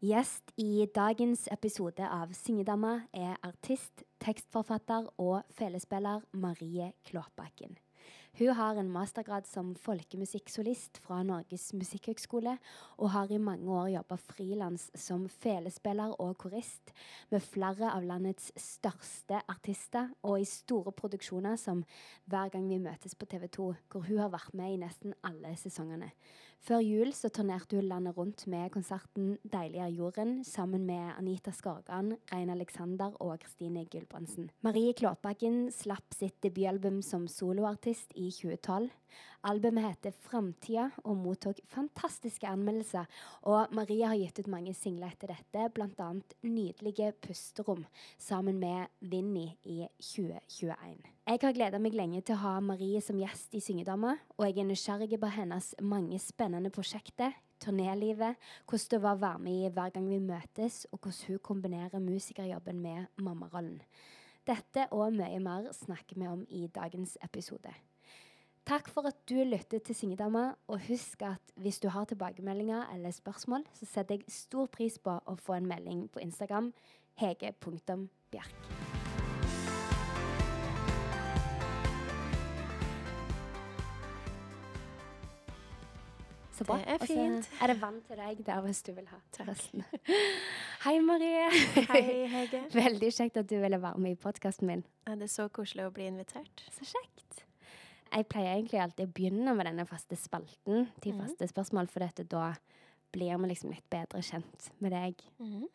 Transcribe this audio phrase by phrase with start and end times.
[0.00, 7.76] Gjest i dagens episode av Syngedama er artist, tekstforfatter og felespiller Marie Klåbakken.
[8.38, 12.56] Hun har en mastergrad som folkemusikksolist fra Norges musikkhøgskole,
[12.96, 16.94] og har i mange år jobba frilans som felespiller og korist
[17.28, 21.84] med flere av landets største artister, og i store produksjoner som
[22.24, 25.52] Hver gang vi møtes på TV 2, hvor hun har vært med i nesten alle
[25.60, 26.14] sesongene.
[26.60, 31.50] Før jul så turnerte hun landet rundt med konserten 'Deilig er jorden' sammen med Anita
[31.56, 34.50] Skorgan, Rein Alexander og Kristine Gulbrandsen.
[34.60, 38.90] Marie Klåtbakken slapp sitt debutalbum som soloartist i 2012.
[39.42, 43.04] Albumet heter 'Framtida' og mottok fantastiske anmeldelser.
[43.42, 46.10] Og Marie har gitt ut mange singler etter dette, bl.a.
[46.42, 47.86] 'Nydelige pusterom'
[48.18, 51.02] sammen med Vinni i 2021.
[51.26, 54.58] Jeg har gleda meg lenge til å ha Marie som gjest i Syngedama, og jeg
[54.58, 58.36] er nysgjerrig på hennes mange spennende prosjekter, turnélivet,
[58.68, 61.98] hvordan det var å være med i Hver gang vi møtes, og hvordan hun kombinerer
[61.98, 63.82] musikerjobben med mammarollen.
[64.48, 67.72] Dette og mye mer snakker vi om i dagens episode.
[68.68, 73.10] Takk for at du lyttet til Singedama, og husk at hvis du har tilbakemeldinger eller
[73.10, 76.72] spørsmål, så setter jeg stor pris på å få en melding på Instagram
[77.20, 78.70] hege.bjerk.
[86.60, 86.76] Så bra.
[86.76, 87.50] Det er Og så fint.
[87.62, 89.84] Er det vann til deg der hvis du vil ha resten?
[90.84, 91.46] Hei, Marie.
[91.88, 92.02] Hei,
[92.36, 92.66] Hege.
[92.74, 94.84] Veldig kjekt at du ville være med i podkasten min.
[95.08, 96.68] Er det så koselig å bli invitert?
[96.76, 97.46] Så kjekt.
[98.12, 101.20] Jeg pleier egentlig alltid å begynne med denne faste spalten til Mhm.
[101.22, 102.54] faste spørsmål, for dette da
[103.12, 105.14] blir vi liksom litt bedre kjent med deg.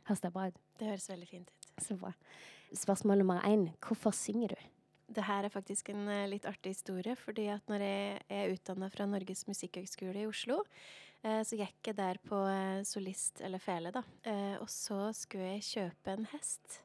[0.05, 0.55] Høres det bra ut?
[0.77, 1.83] Det høres veldig fint ut.
[1.83, 2.14] Så bra.
[2.73, 3.73] Spørsmål nummer én.
[3.81, 4.55] Hvorfor synger du?
[5.11, 8.89] Det her er faktisk en eh, litt artig historie, fordi at når jeg er utdanna
[8.92, 10.64] fra Norges musikkhøgskole i Oslo,
[11.23, 14.02] eh, så gikk jeg der på eh, solist eller fele, da.
[14.59, 16.81] Og så skulle jeg kjøpe en hest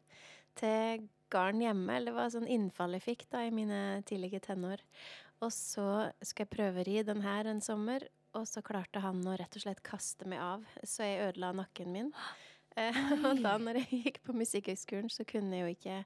[0.56, 1.88] til garn hjemme.
[1.96, 4.78] Eller det var sånn innfall jeg fikk da i mine tidlige tenår.
[5.40, 8.04] Og så skal jeg prøve ri den her en sommer,
[8.36, 11.94] og så klarte han å rett og slett kaste meg av, så jeg ødela nakken
[11.94, 12.10] min.
[12.78, 15.96] Eh, og da når jeg gikk på Musikkhøgskolen, så kunne jeg jo ikke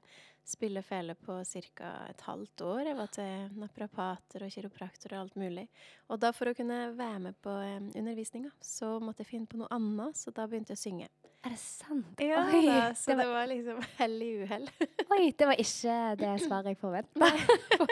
[0.45, 1.91] spille fele på ca.
[2.09, 2.81] et halvt år.
[2.85, 5.67] Jeg var til naprapater og kiropraktor og alt mulig.
[6.09, 9.57] Og da for å kunne være med på eh, undervisninga, så måtte jeg finne på
[9.61, 11.07] noe annet, så da begynte jeg å synge.
[11.45, 12.21] Er det sant?
[12.25, 14.63] Ja, Oi, da, så det det var, var liksom hell i uhell.
[15.13, 17.27] oi, det var ikke det svaret jeg forventa.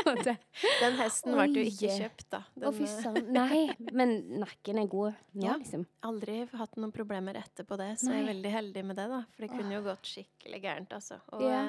[0.82, 2.40] Den hesten ble jo ikke kjøpt, da.
[2.66, 3.30] Å, fy eh, søren.
[3.36, 3.60] Nei,
[3.94, 5.58] men nakken er god nå, Ja.
[5.62, 5.86] liksom.
[6.02, 9.22] aldri hatt noen problemer etterpå det, så jeg er veldig heldig med det, da.
[9.36, 11.22] For det kunne jo gått skikkelig gærent, altså.
[11.38, 11.62] Og Ja.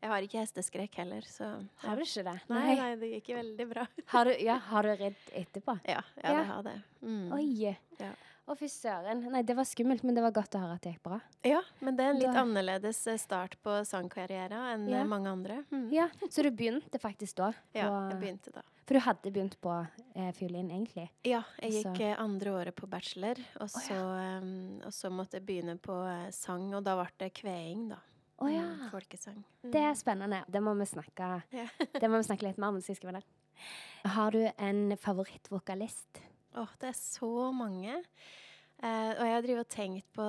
[0.00, 1.50] Jeg har ikke hesteskrekk heller, så
[1.84, 2.40] Har du ikke det?
[2.48, 3.86] Nei, nei, det gikk veldig bra.
[4.14, 5.78] Har du, ja, har du redd etterpå?
[5.86, 6.34] Ja, ja, Ja.
[6.38, 6.82] det har det.
[7.02, 7.32] Mm.
[7.32, 7.74] Oi.
[8.00, 8.12] Ja.
[8.50, 9.20] Å, fy søren.
[9.30, 11.20] Nei, det var skummelt, men det var godt å høre at det gikk bra.
[11.46, 15.02] Ja, men det er en litt Da- annerledes eh, start på sangkarrieren enn Ja.
[15.02, 15.60] eh, mange andre.
[15.70, 15.92] Mm.
[15.92, 17.52] Ja, Så du begynte faktisk da?
[17.76, 18.62] Ja, jeg begynte da.
[18.88, 19.70] For du hadde begynt på
[20.16, 21.10] eh, fiolin, egentlig?
[21.22, 25.38] Ja, jeg gikk Så- eh, andre året på bachelor, og så, eh, og så måtte
[25.38, 25.94] jeg begynne på
[26.32, 27.96] sang, og da ble det kveing, da.
[28.40, 28.64] Å ja.
[28.64, 29.40] Mm, Folkesang.
[29.62, 29.70] Mm.
[29.74, 30.42] Det er spennende.
[30.48, 32.80] Det må vi snakke, det må vi snakke litt mer om.
[32.80, 33.26] Skal vi skriver.
[34.16, 36.22] Har du en favorittvokalist?
[36.56, 37.98] Åh, det er så mange.
[38.80, 40.24] Uh, og jeg har drivet og tenkt på,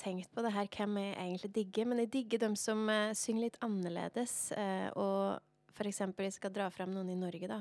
[0.00, 1.88] tenkt på det her, hvem jeg egentlig digger.
[1.90, 4.36] Men jeg digger dem som uh, synger litt annerledes.
[4.56, 7.60] Uh, og for eksempel, jeg skal dra frem noen i Norge, da.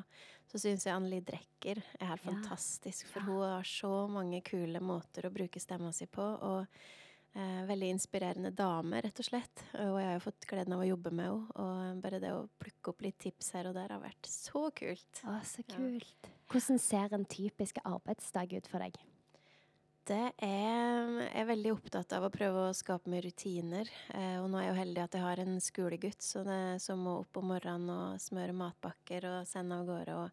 [0.50, 2.32] Så syns jeg Anneli Drecker er helt Ja.
[2.32, 3.12] fantastisk.
[3.12, 3.26] For Ja.
[3.28, 6.24] hun har så mange kule måter å bruke stemma si på.
[6.24, 6.66] Og
[7.34, 9.62] veldig inspirerende dame, rett og slett.
[9.78, 11.54] Og jeg har jo fått gleden av å jobbe med henne.
[11.62, 15.22] Og bare det å plukke opp litt tips her og der har vært så kult.
[15.26, 15.76] Å, så Ja.
[15.76, 16.30] kult.
[16.50, 18.98] Hvordan ser en typisk arbeidsdag ut for deg?
[20.10, 23.88] Det er Jeg er veldig opptatt av å prøve å skape meg rutiner.
[24.10, 26.98] Eh, og nå er jeg jo heldig at jeg har en skolegutt så det, som
[27.06, 30.16] må opp om morgenen og smøre matpakker og sende av gårde.
[30.16, 30.32] Og,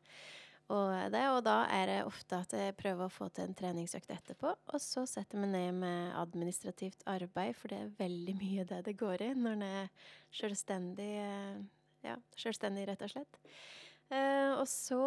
[0.73, 4.11] og, det, og da er det ofte at jeg prøver å få til en treningsøkt
[4.11, 4.51] etterpå.
[4.75, 8.83] Og så setter jeg meg ned med administrativt arbeid, for det er veldig mye det
[8.89, 11.11] det går i når en er selvstendig.
[12.07, 13.41] Ja, selvstendig, rett og slett.
[14.07, 15.01] Uh, og så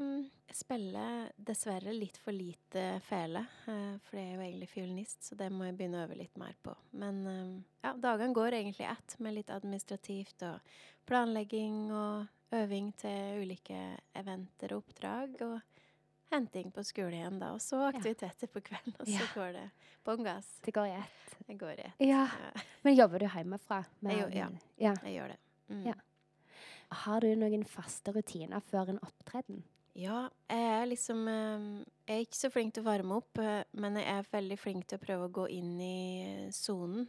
[0.00, 5.26] um, spiller jeg dessverre litt for lite fele, uh, for jeg er jo egentlig fiolinist,
[5.28, 6.72] så det må jeg begynne å øve litt mer på.
[6.96, 7.50] Men um,
[7.84, 10.72] ja, dagene går egentlig ett med litt administrativt og
[11.06, 13.78] planlegging og øving til ulike
[14.14, 15.40] eventer og oppdrag.
[15.42, 15.60] Og
[16.32, 17.52] henting på skole igjen, da.
[17.54, 19.26] Og så aktiviteter på kvelden, og så Ja.
[19.34, 19.70] går det
[20.04, 20.48] bånn gass.
[20.62, 21.36] Det går i ett.
[21.46, 22.00] Det går i ett.
[22.00, 22.26] Ja.
[22.26, 23.84] Ja, Men jobber du hjemmefra?
[24.00, 24.48] med Jeg jo- ja.
[24.78, 24.94] ja.
[25.04, 25.38] jeg gjør det.
[25.70, 25.86] Mm.
[25.86, 25.94] Ja.
[26.92, 29.62] Har du noen faste rutiner før en opptreden?
[29.96, 31.62] Ja, jeg er liksom eh,
[32.06, 34.84] Jeg er ikke så flink til å varme opp, eh, men jeg er veldig flink
[34.88, 37.06] til å prøve å gå inn i eh, sonen.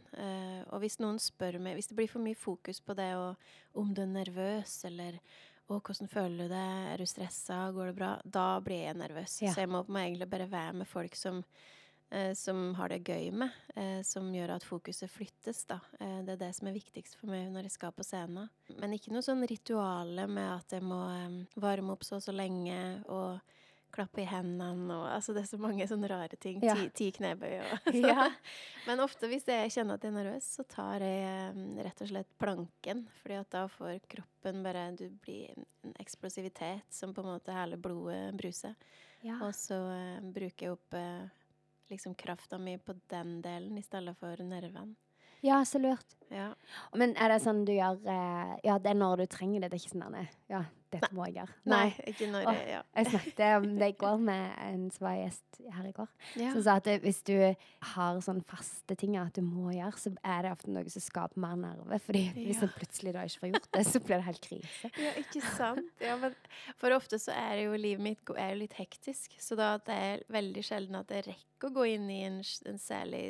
[0.72, 3.92] Og hvis noen spør meg Hvis det blir for mye fokus på det og om
[3.94, 5.18] du er nervøs, eller
[5.68, 8.12] å, hvordan føler du det, er du stressa, går det bra?
[8.24, 9.36] Da blir jeg nervøs.
[9.44, 9.52] Ja.
[9.52, 11.42] Så jeg må, egentlig bare være med folk som
[12.34, 15.64] som har det gøy med, eh, som gjør at fokuset flyttes.
[15.68, 15.80] Da.
[16.00, 18.48] Eh, det er det som er viktigst for meg når jeg skal på scenen.
[18.78, 22.34] Men ikke noe sånn rituale med at jeg må eh, varme opp så og så
[22.34, 22.78] lenge
[23.12, 23.38] og
[23.94, 26.60] klappe i hendene og Altså, det er så mange sånne rare ting.
[26.64, 26.74] Ja.
[26.76, 28.28] Ti, ti knebøy og ja.
[28.88, 32.30] Men ofte hvis jeg kjenner at jeg er nervøs, så tar jeg rett og slett
[32.40, 33.06] planken.
[33.22, 37.80] fordi at da får kroppen bare Du blir en eksplosivitet som på en måte hele
[37.80, 38.76] blodet bruser.
[39.24, 39.40] Ja.
[39.42, 41.37] Og så uh, bruker jeg opp uh,
[41.90, 44.94] liksom krafta mi på den delen i stedet for nervene.
[45.40, 46.16] Ja, så lurt.
[46.34, 46.50] Ja.
[46.98, 49.70] Men er det sånn du gjør eh, Ja, det er når du trenger det.
[49.70, 50.16] Det er ikke sånn
[50.50, 51.54] Ja, dette må jeg gjøre.
[51.68, 52.80] Nei, Nei ikke når jeg, ja.
[52.96, 56.12] Jeg snakket om det i går med en som var gjest her i går.
[56.38, 56.52] Ja.
[56.54, 57.34] Som sa at hvis du
[57.92, 61.42] har sånn faste ting at du må gjøre, så er det ofte noe som skaper
[61.42, 61.98] mer nerve.
[62.04, 64.92] Fordi hvis en plutselig da ikke får gjort det, så blir det helt krise.
[65.08, 65.92] Ja, ikke sant.
[66.02, 66.34] Ja, men
[66.80, 69.34] for ofte så er jo livet mitt er jo litt hektisk.
[69.42, 72.40] Så da det er veldig sjelden at jeg rekker å gå inn i en,
[72.70, 73.22] en særlig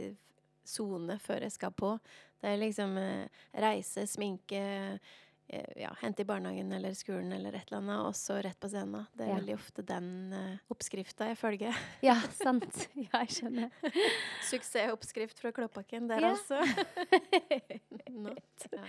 [0.69, 1.95] sone før jeg skal på.
[2.39, 4.63] Det er liksom eh, reise, sminke,
[5.77, 9.07] ja, hente i barnehagen eller skolen eller et eller annet, og så rett på scenen.
[9.17, 9.39] Det er ja.
[9.41, 11.85] veldig ofte den uh, oppskrifta jeg følger.
[12.09, 12.69] Ja, sant.
[13.09, 13.73] Ja, jeg skjønner.
[14.51, 16.35] Suksessoppskrift fra Klåbakken der, ja.
[16.35, 16.61] altså.
[18.13, 18.69] Not.
[18.73, 18.85] Ja.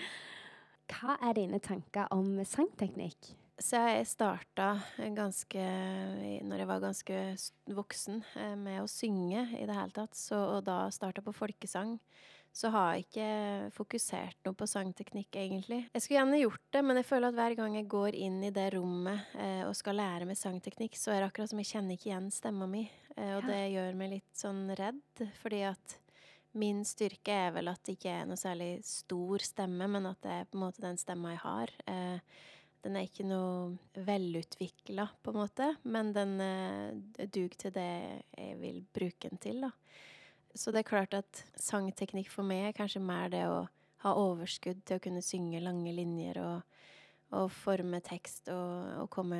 [0.89, 3.33] Hva er dine tanker om sangteknikk?
[3.59, 4.69] Så jeg starta
[5.17, 5.63] ganske
[6.47, 7.17] Når jeg var ganske
[7.75, 11.97] voksen eh, med å synge i det hele tatt, så, og da starta på folkesang,
[12.55, 13.29] så har jeg ikke
[13.75, 15.83] fokusert noe på sangteknikk, egentlig.
[15.93, 18.51] Jeg skulle gjerne gjort det, men jeg føler at hver gang jeg går inn i
[18.55, 21.95] det rommet eh, og skal lære meg sangteknikk, så er det akkurat som jeg kjenner
[21.95, 22.83] ikke igjen stemma mi.
[23.15, 23.47] Eh, og ja.
[23.51, 25.97] det gjør meg litt sånn redd, fordi at
[26.59, 30.37] min styrke er vel at det ikke er noe særlig stor stemme, men at det
[30.39, 31.75] er på en måte den stemma jeg har.
[31.93, 32.39] Eh,
[32.83, 37.89] den er ikke noe velutvikla, på en måte, men den uh, duger til det
[38.37, 39.73] jeg vil bruke den til, da.
[40.57, 43.63] Så det er klart at sangteknikk for meg er kanskje mer det å
[44.03, 46.83] ha overskudd til å kunne synge lange linjer og,
[47.35, 49.39] og forme tekst og, og komme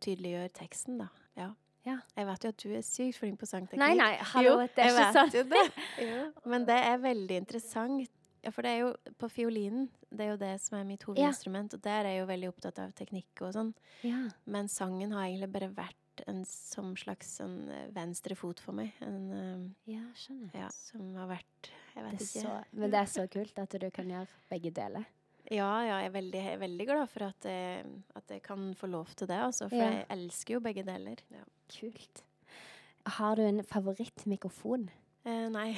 [0.00, 1.10] Tydeliggjøre teksten, da.
[1.36, 1.50] Ja.
[1.86, 1.98] ja.
[2.16, 3.82] Jeg vet jo at du er sykt flink på sangteknikk.
[3.84, 5.36] Nei, nei, hallo, jo, det er ikke sant.
[5.52, 5.66] Det.
[6.54, 9.88] Men det er veldig interessant ja, for det er jo på fiolinen.
[10.08, 11.74] Det er jo det som er mitt hovedinstrument.
[11.74, 11.76] Ja.
[11.76, 13.74] Og der er jeg jo veldig opptatt av teknikk og sånn.
[14.06, 14.22] Ja.
[14.48, 15.98] Men sangen har egentlig bare vært
[16.28, 18.92] en som slags en eh, venstre fot for meg.
[19.04, 20.52] En, um, ja, skjønner.
[20.56, 22.44] Ja, som har vært Jeg vet ikke.
[22.44, 25.08] Så, men det er så kult at du kan gjøre begge deler.
[25.50, 28.68] Ja, ja, jeg er veldig, jeg er veldig glad for at jeg, at jeg, kan
[28.78, 29.66] få lov til det, altså.
[29.70, 31.22] For jeg elsker jo begge deler.
[31.74, 32.22] Kult.
[33.18, 34.86] Har du en favorittmikrofon?
[35.24, 35.72] Eh, nei.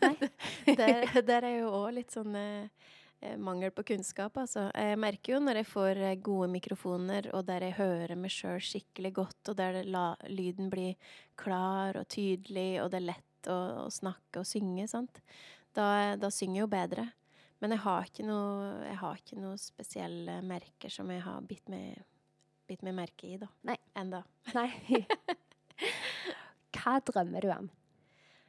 [0.00, 0.14] nei?
[0.80, 2.88] der, der, er jo òg litt sånn eh,
[3.42, 4.68] mangel på kunnskap, altså.
[4.74, 8.60] Jeg merker jo når jeg får eh, gode mikrofoner, og der jeg hører meg sjøl
[8.62, 10.94] skikkelig godt, og der la, lyden blir
[11.38, 15.22] klar og tydelig, og det er lett å, å snakke og synge, sant.
[15.74, 17.08] Da, da, synger jeg jo bedre.
[17.58, 21.66] Men jeg har ikke noe, jeg har ikke noe spesielle merker som jeg har bitt
[21.72, 21.98] meg,
[22.70, 23.50] bitt meg merke i, da.
[23.66, 23.78] Nei.
[23.98, 24.22] Enda.
[24.54, 24.70] Nei.
[26.78, 27.70] Hva drømmer du om?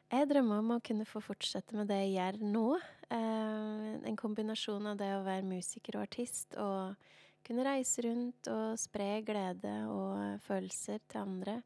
[0.10, 2.66] Jeg drømmer om å kunne få fortsette med det jeg gjør nå.
[3.14, 6.96] Eh, en kombinasjon av det å være musiker og artist og
[7.46, 11.60] kunne reise rundt og spre glede og følelser til andre.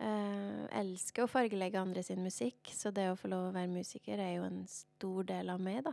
[0.00, 4.22] Jeg elsker å fargelegge andre sin musikk, så det å få lov å være musiker
[4.22, 5.92] er jo en stor del av meg, da.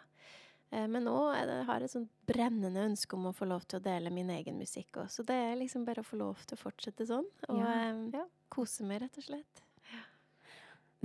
[0.72, 3.86] Eh, men nå har jeg et sånt brennende ønske om å få lov til å
[3.86, 5.12] dele min egen musikk òg.
[5.12, 7.28] Så det er liksom bare å få lov til å fortsette sånn.
[7.50, 7.78] Og ja.
[7.88, 9.64] Eh, ja, kose meg, rett og slett.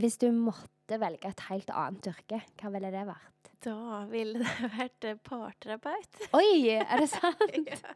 [0.02, 3.50] Hvis du måtte velge et helt annet yrke, hva ville det vært?
[3.62, 6.24] Da ville det vært eh, parterapeut.
[6.34, 7.44] Oi, er det sant?
[7.54, 7.92] ja.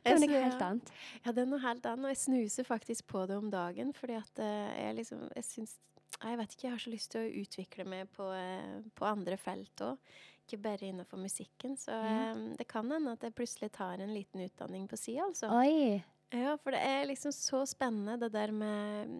[0.00, 0.92] Det er noe helt annet.
[1.20, 2.06] Ja, det er noe helt annet.
[2.06, 5.76] Og jeg snuser faktisk på det om dagen, fordi at eh, jeg liksom Jeg syns
[6.22, 9.36] Jeg vet ikke, jeg har så lyst til å utvikle meg på, eh, på andre
[9.36, 10.16] felt òg.
[10.46, 11.76] Ikke bare innenfor musikken.
[11.76, 12.52] Så mm.
[12.56, 15.50] det kan hende at jeg plutselig tar en liten utdanning på si, altså.
[15.52, 15.98] Oi.
[16.32, 19.12] Ja, for det er liksom så spennende, det der med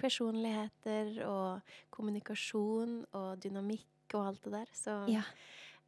[0.00, 4.72] personligheter og kommunikasjon og dynamikk og alt det der.
[4.76, 5.24] Så ja.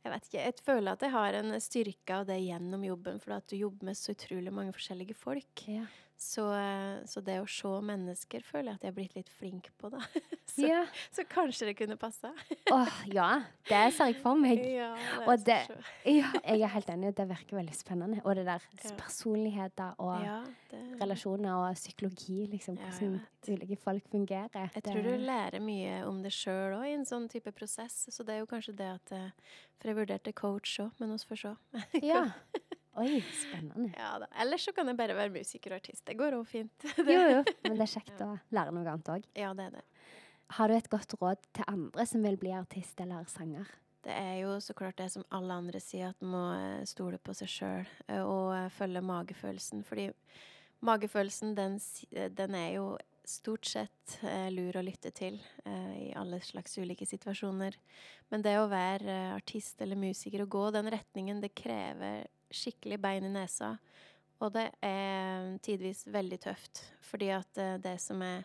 [0.05, 0.45] jeg vet ikke.
[0.45, 3.90] Jeg føler at jeg har en styrke av det gjennom jobben, for at du jobber
[3.90, 5.67] med så utrolig mange forskjellige folk.
[5.71, 5.87] Ja.
[6.20, 6.42] Så,
[7.08, 10.02] så det å se mennesker føler jeg at jeg er blitt litt flink på, da.
[10.50, 10.80] Så, Ja.
[11.14, 12.32] så kanskje det kunne passa.
[12.74, 13.28] Åh, ja.
[13.68, 14.58] Det ser jeg for meg.
[14.66, 14.90] Ja,
[15.24, 15.62] Og det-
[16.04, 17.14] Ja, jeg er helt enig.
[17.16, 18.18] Det virker veldig spennende.
[18.26, 18.66] Og det der
[18.98, 20.26] personligheter og
[20.72, 22.76] det, relasjoner og psykologi, liksom.
[22.82, 24.68] Hvordan ulike folk fungerer.
[24.74, 28.02] Jeg tror du lærer mye om det sjøl òg i en sånn type prosess.
[28.12, 29.30] Så det er jo kanskje det at eh,
[29.80, 31.54] For jeg vurderte coach òg, men vi får se.
[32.04, 32.26] Ja.
[32.99, 33.92] Oi, spennende.
[33.94, 34.26] Ja da.
[34.42, 36.02] Ellers så kan jeg bare være musiker og artist.
[36.06, 36.87] Det går òg fint.
[36.99, 37.42] Jo, jo.
[37.66, 39.28] Men det er kjekt å lære noe annet òg.
[39.38, 39.85] Ja, det er det.
[40.56, 43.68] Har du et godt råd til andre som vil bli artist eller sanger?
[44.02, 47.20] Det er jo så klart det som alle andre sier, at man må eh, stole
[47.23, 47.90] på seg sjøl
[48.25, 49.85] og eh, følge magefølelsen.
[49.87, 50.09] Fordi
[50.88, 51.76] magefølelsen, den,
[52.16, 52.87] eh, den er jo
[53.28, 57.76] stort sett eh, lur å lytte til eh, i alle slags ulike situasjoner.
[58.32, 63.00] Men det å være eh, artist eller musiker og gå den retningen, det krever skikkelig
[63.02, 63.75] bein i nesa.
[64.40, 68.45] Og det er tidvis veldig tøft, fordi at eh, det som er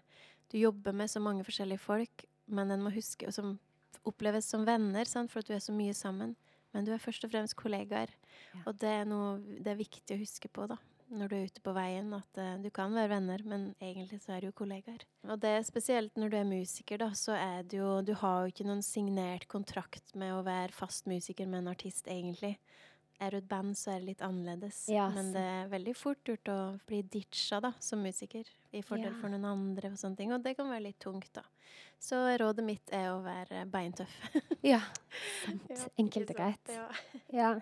[0.52, 3.58] Du jobber med så mange forskjellige folk, men en må huske Som
[4.06, 5.32] oppleves som venner, sant?
[5.32, 6.36] for at du er så mye sammen.
[6.74, 8.12] Men du er først og fremst kollegaer.
[8.54, 8.60] Ja.
[8.68, 10.78] Og det er noe det er viktig å huske på, da.
[11.16, 14.36] Når du er ute på veien, at uh, du kan være venner, men egentlig så
[14.36, 15.06] er du jo kollegaer.
[15.30, 18.44] Og det er spesielt når du er musiker, da, så er det jo Du har
[18.44, 22.58] jo ikke noen signert kontrakt med å være fast musiker med en artist, egentlig.
[23.24, 24.82] Er du et band, så er det litt annerledes.
[24.92, 26.58] Ja, men det er veldig fort gjort å
[26.88, 28.44] bli ditcha da, som musiker,
[28.76, 29.20] i fordel Ja.
[29.22, 30.34] for noen andre og sånne ting.
[30.36, 31.44] Og det kan være litt tungt, da.
[32.00, 34.18] Så rådet mitt er å være beintøff.
[34.74, 34.82] Ja.
[35.46, 35.64] Sant.
[35.72, 36.76] Ja, Enkelt og greit.
[37.32, 37.56] Ja.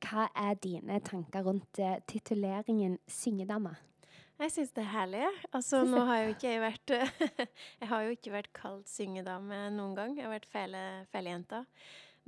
[0.00, 3.74] Hva er dine tanker rundt uh, tituleringen syngedame?
[4.40, 5.18] Jeg syns det er herlig.
[5.20, 5.40] jeg.
[5.52, 6.92] Altså, nå har jo ikke jeg vært
[7.82, 10.14] Jeg har jo ikke vært kalt syngedame noen gang.
[10.16, 11.66] Jeg har vært fele, felejenta.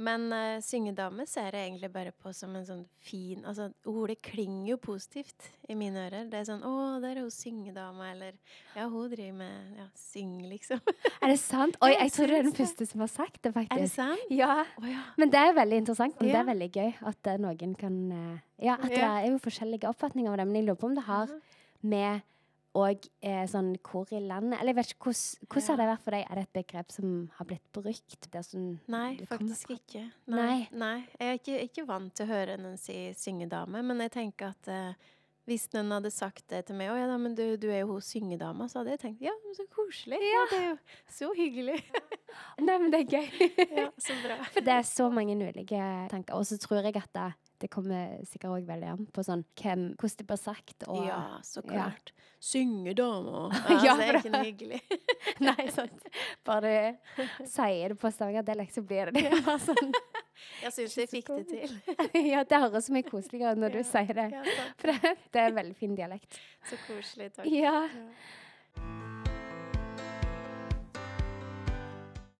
[0.00, 4.70] Men uh, syngedame ser jeg egentlig bare på som en sånn fin Altså, ordet klinger
[4.70, 6.30] jo positivt i mine ører.
[6.32, 8.32] Det er sånn 'Å, der er hun syngedama', eller
[8.74, 10.80] 'Ja, hun driver med Ja, syng', liksom.
[11.20, 11.76] Er det sant?
[11.82, 13.76] Oi, Jeg tror du er den første som har sagt det, faktisk.
[13.76, 14.26] Er det sant?
[14.30, 15.02] Ja, Oh, ja.
[15.18, 16.16] men det er veldig interessant.
[16.16, 19.38] Og det er veldig gøy at uh, noen kan uh, Ja, at det er jo
[19.38, 21.28] forskjellige oppfatninger av det, men jeg lurer på om det har
[21.82, 22.22] med
[22.78, 26.16] og eh, sånn hvor i landet Eller jeg vet ikke, hvordan, har det vært for
[26.16, 26.22] deg?
[26.24, 28.28] Er det et begrep som har blitt brukt?
[28.32, 30.06] Det sånn Nei, faktisk ikke.
[30.32, 30.68] Nei.
[30.72, 30.94] Nei.
[31.18, 34.72] Jeg er ikke, ikke vant til å høre noen si syngedame, men jeg tenker at
[34.72, 35.10] eh,
[35.50, 37.96] hvis noen hadde sagt det til meg 'Å ja, da, men du, du er jo
[37.96, 40.22] hun syngedama', så hadde jeg tenkt 'Ja, så koselig'.
[40.22, 40.42] Ja.
[40.52, 40.76] det er jo
[41.10, 41.78] så hyggelig.
[42.66, 43.48] Nei, men det er gøy.
[43.82, 44.38] ja, så bra.
[44.54, 46.38] For det er så mange ulike tanker.
[46.38, 47.32] Og så tror jeg at det,
[47.62, 50.86] det kommer sikkert òg veldig an på sånn hvem, hvordan det blir sagt.
[50.90, 51.68] Og, ja, så ja.
[51.70, 52.12] klart.
[52.42, 53.44] Syngedama.
[53.70, 54.80] Ja, Ja, det er ikke noe hyggelig.
[55.46, 56.08] Nei, sant.
[56.46, 56.72] Bare
[57.14, 59.56] du sier det på stavangerdialekt, så blir det det.
[59.62, 59.94] Sånn.
[60.64, 61.74] Jeg syns jeg fikk det til.
[62.32, 64.28] ja, det høres så mye koseligere når du Ja, sier det.
[64.34, 64.68] Ja.
[64.82, 66.40] For det, det er veldig fin dialekt.
[66.66, 67.30] Så koselig.
[67.38, 67.46] Takk.
[67.46, 67.86] Ja.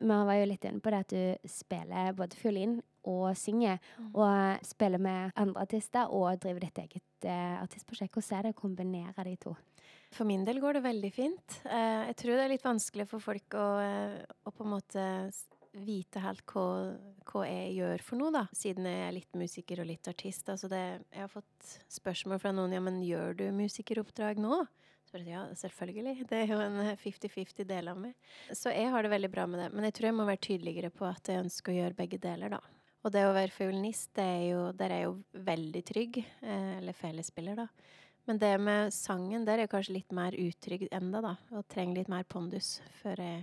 [0.03, 4.11] Vi var jo litt inne på det at du spiller både fiolin og synger, Mm.
[4.15, 8.13] og spiller med andre artister og driver ditt eget uh, artistprosjekt.
[8.15, 9.57] Hvordan er det å kombinere de to?
[10.13, 11.57] For min del går det veldig fint.
[11.65, 15.07] Uh, jeg tror det er litt vanskelig for folk å, uh, å på en måte
[15.73, 16.99] vite helt hva,
[17.31, 18.43] hva jeg gjør for noe, da.
[18.53, 20.49] Siden jeg er litt musiker og litt artist.
[20.53, 20.83] Altså det,
[21.13, 24.63] jeg har fått spørsmål fra noen ja, men gjør du musikeroppdrag nå?
[25.13, 26.27] Ja, selvfølgelig.
[26.29, 28.15] Det er jo en eh, 50-50 del av meg.
[28.57, 29.67] Så jeg har det veldig bra med det.
[29.75, 32.55] Men jeg tror jeg må være tydeligere på at jeg ønsker å gjøre begge deler,
[32.55, 32.61] da.
[33.03, 36.21] Og det å være fiolinist, det er jo, der er jo veldig trygg.
[36.23, 37.67] Eh, eller felespiller, da.
[38.31, 41.33] Men det med sangen, der er jeg kanskje litt mer utrygg enda, da.
[41.59, 43.41] Og trenger litt mer pondus før jeg,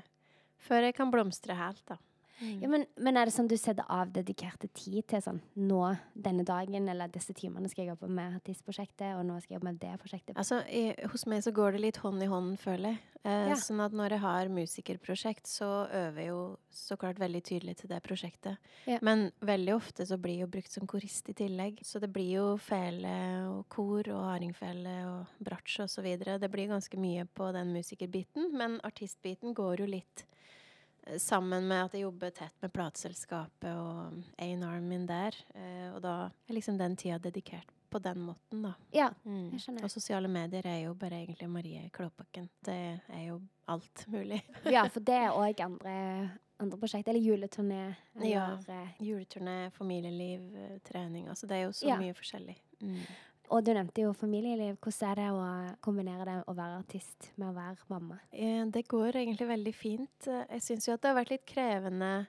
[0.63, 1.99] før jeg kan blomstre helt, da.
[2.41, 5.81] Ja, men, men er det sånn du setter av dedikerte tid til sånn nå,
[6.15, 9.71] denne dagen, eller disse timene skal jeg jobbe med artistprosjektet, og nå skal jeg jobbe
[9.73, 10.37] med det prosjektet?
[10.39, 13.01] Altså, i, hos meg så går det litt hånd i hånd, føler jeg.
[13.25, 13.55] Eh, Ja.
[13.59, 17.89] Sånn at når jeg har musikerprosjekt, så øver jeg jo så klart veldig tydelig til
[17.91, 18.57] det prosjektet.
[18.87, 18.99] Ja.
[19.03, 21.81] Men veldig ofte så blir jeg jo brukt som korist i tillegg.
[21.83, 23.11] Så det blir jo fele
[23.49, 26.39] og kor og hardingfele og bratsj og så videre.
[26.39, 30.23] Det blir ganske mye på den musikerbiten, men artistbiten går jo litt
[31.17, 35.35] sammen med at jeg jobber tett med plateselskapet og A&R-en min der.
[35.55, 36.13] Eh, og da
[36.47, 38.73] er liksom den tida dedikert på den måten, da.
[38.93, 39.51] Ja, Mm.
[39.51, 39.83] Jeg skjønner.
[39.83, 42.47] Og sosiale medier er jo bare egentlig Marie Klåbakken.
[42.63, 44.43] Det er jo alt mulig.
[44.75, 48.57] ja for det er òg andre, andre prosjekt, eller juleturné, eller Ja.
[48.67, 51.27] eh, Juleturné, familieliv, eh, trening.
[51.29, 51.97] Altså det er jo så Ja.
[51.97, 52.55] mye forskjellig.
[52.81, 53.01] Mm.
[53.49, 54.75] Og du nevnte jo familieliv.
[54.77, 55.45] Hvordan er det å
[55.81, 58.19] kombinere det å være artist med å være mamma?
[58.31, 60.27] Eh, Det går egentlig veldig fint.
[60.27, 62.27] Jeg syns jo at det har vært litt krevende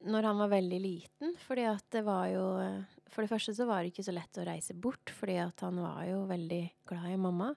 [0.00, 3.66] når han var veldig liten, fordi at det var jo eh, For det første så
[3.66, 7.10] var det ikke så lett å reise bort, fordi at han var jo veldig glad
[7.10, 7.48] i mamma.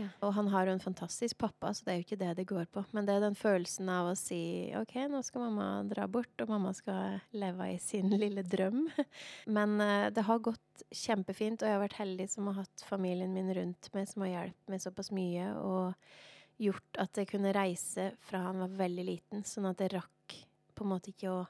[0.00, 0.08] Ja.
[0.24, 2.70] Og han har jo en fantastisk pappa, så det er jo ikke det det går
[2.72, 2.82] på.
[2.96, 4.40] Men det er den følelsen av å si
[4.78, 8.86] OK, nå skal mamma dra bort, og mamma skal leve i sin lille drøm.
[9.58, 13.34] Men eh, det har gått kjempefint, og jeg har vært heldig som har hatt familien
[13.36, 16.16] min rundt meg, som har hjulpet meg såpass mye, og
[16.60, 20.40] gjort at jeg kunne reise fra han var veldig liten, sånn at jeg rakk
[20.76, 21.44] på en måte ikke å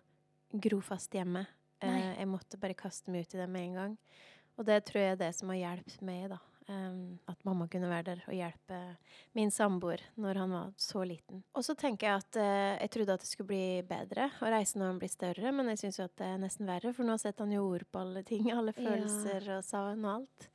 [0.51, 1.47] gro fast hjemme.
[1.81, 1.97] Nei.
[2.03, 3.97] Eh, jeg måtte bare kaste meg ut i det med en gang.
[4.59, 6.41] Og det tror jeg er det som har hjulpet meg, da.
[7.31, 8.79] At mamma kunne være der og hjelpe
[9.37, 11.43] min samboer når han var så liten.
[11.57, 14.79] Og så tenker jeg at eh, jeg trodde at det skulle bli bedre å reise
[14.81, 17.17] når han blir større, men jeg syns jo at det er nesten verre, for nå
[17.21, 18.85] setter han jo ord på alle ting, alle Ja.
[18.85, 20.49] følelser og savn og alt.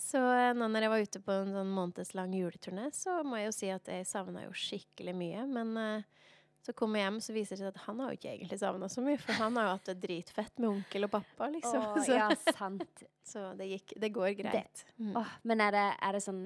[0.00, 3.50] Så eh, nå når jeg var ute på en sånn månedslang juleturné, så må jeg
[3.50, 5.44] jo si at jeg savna jo skikkelig mye.
[5.50, 6.08] Men eh,
[6.66, 8.88] så kom jeg hjem, så viser det seg at han har jo ikke egentlig savna
[8.92, 9.18] så mye.
[9.18, 11.80] For han har jo hatt det dritfett med onkel og pappa, liksom.
[11.80, 13.04] Åh, så, ja, sant.
[13.32, 14.84] så det gikk Det går greit.
[14.98, 15.14] Mm.
[15.16, 16.42] Åh, men er det, er det sånn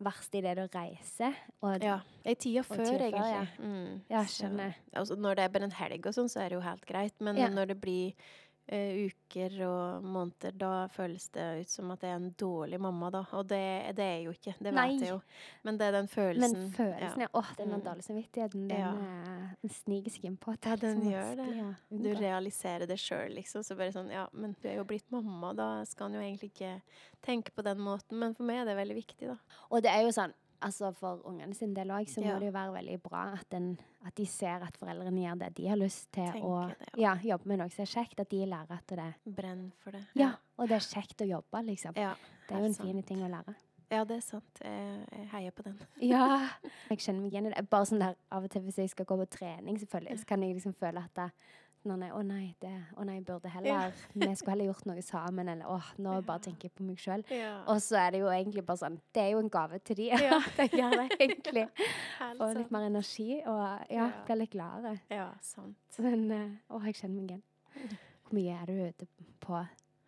[0.00, 1.32] verst i det å reise.
[1.60, 1.98] Og, Ja.
[2.24, 3.48] I tida før, tida før, egentlig.
[3.60, 3.98] Mm.
[4.08, 4.74] Ja, Så- skjønner.
[4.96, 7.12] Altså, når det er bare en helg og sånn, så er det jo helt greit.
[7.20, 7.48] Men Ja.
[7.48, 8.14] når det blir
[8.70, 13.22] uker og måneder, da føles det ut som at jeg er en dårlig mamma, da.
[13.38, 13.60] Og det,
[13.98, 14.54] det er jeg jo ikke.
[14.62, 14.84] Det Nei.
[14.92, 15.20] vet jeg jo.
[15.66, 16.58] Men det er den følelsen.
[16.60, 17.26] Men følelsen ja.
[17.26, 17.30] ja.
[17.40, 18.92] Åh, den dårlige samvittigheten, den, Ja.
[18.94, 20.56] eh, den sniker seg innpå.
[20.64, 21.48] Ja, den så gjør det.
[21.58, 21.70] Ja.
[21.90, 23.64] Du realiserer det sjøl, liksom.
[23.66, 26.52] Så bare sånn Ja, men du er jo blitt mamma, da skal han jo egentlig
[26.54, 26.76] ikke
[27.26, 28.18] tenke på den måten.
[28.22, 29.36] Men for meg er det veldig viktig, da.
[29.70, 30.32] Og det er jo sånn
[30.62, 32.38] Altså For ungene sin del òg, så må Ja.
[32.38, 35.68] det jo være veldig bra at, den, at de ser at foreldrene gjør det de
[35.68, 38.20] har lyst til, Tenker og det, ja, jobber med noe som er kjekt.
[38.20, 40.02] At de lærer at det Brenn for det.
[40.14, 41.96] Ja, og det er kjekt å jobbe, liksom.
[41.96, 42.14] ja.
[42.48, 43.54] Det er jo en fin ting å lære.
[43.90, 44.60] Ja, det er sant.
[44.62, 45.78] Jeg heier på den.
[46.12, 46.48] Ja.
[46.90, 47.64] Jeg kjenner meg igjen i det.
[47.70, 50.42] Bare sånn der av og til hvis jeg skal gå på trening, selvfølgelig, så kan
[50.42, 51.30] jeg liksom føle at det,
[51.88, 55.48] Nå, nei, å nei, det, å nei, burde heller Vi skulle heller gjort noe sammen,
[55.48, 57.22] eller åh, nå bare tenker jeg på meg sjøl.
[57.32, 59.96] Ja, Og så er det jo egentlig bare sånn Det er jo en gave til
[59.96, 60.10] de.
[60.12, 60.36] Ja.
[60.50, 61.64] at jeg gjør det, egentlig.
[62.20, 64.10] helt Få litt mer energi og ja, Ja.
[64.28, 64.98] bli litt gladere.
[65.08, 65.78] Ja, sant.
[66.04, 67.98] Men eh, åh, jeg kjenner meg igjen.
[68.28, 69.08] Hvor mye er du ute
[69.40, 69.62] på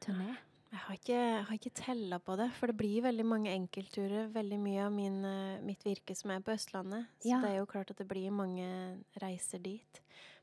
[0.04, 0.34] turné?
[0.72, 4.30] Jeg har ikke, jeg har ikke tella på det, for det blir veldig mange enkeltturer.
[4.32, 7.08] Veldig mye av min, eh, mitt virke som er på Østlandet.
[7.20, 7.40] Så Ja.
[7.42, 8.68] det er jo klart at det blir mange
[9.20, 10.00] reiser dit.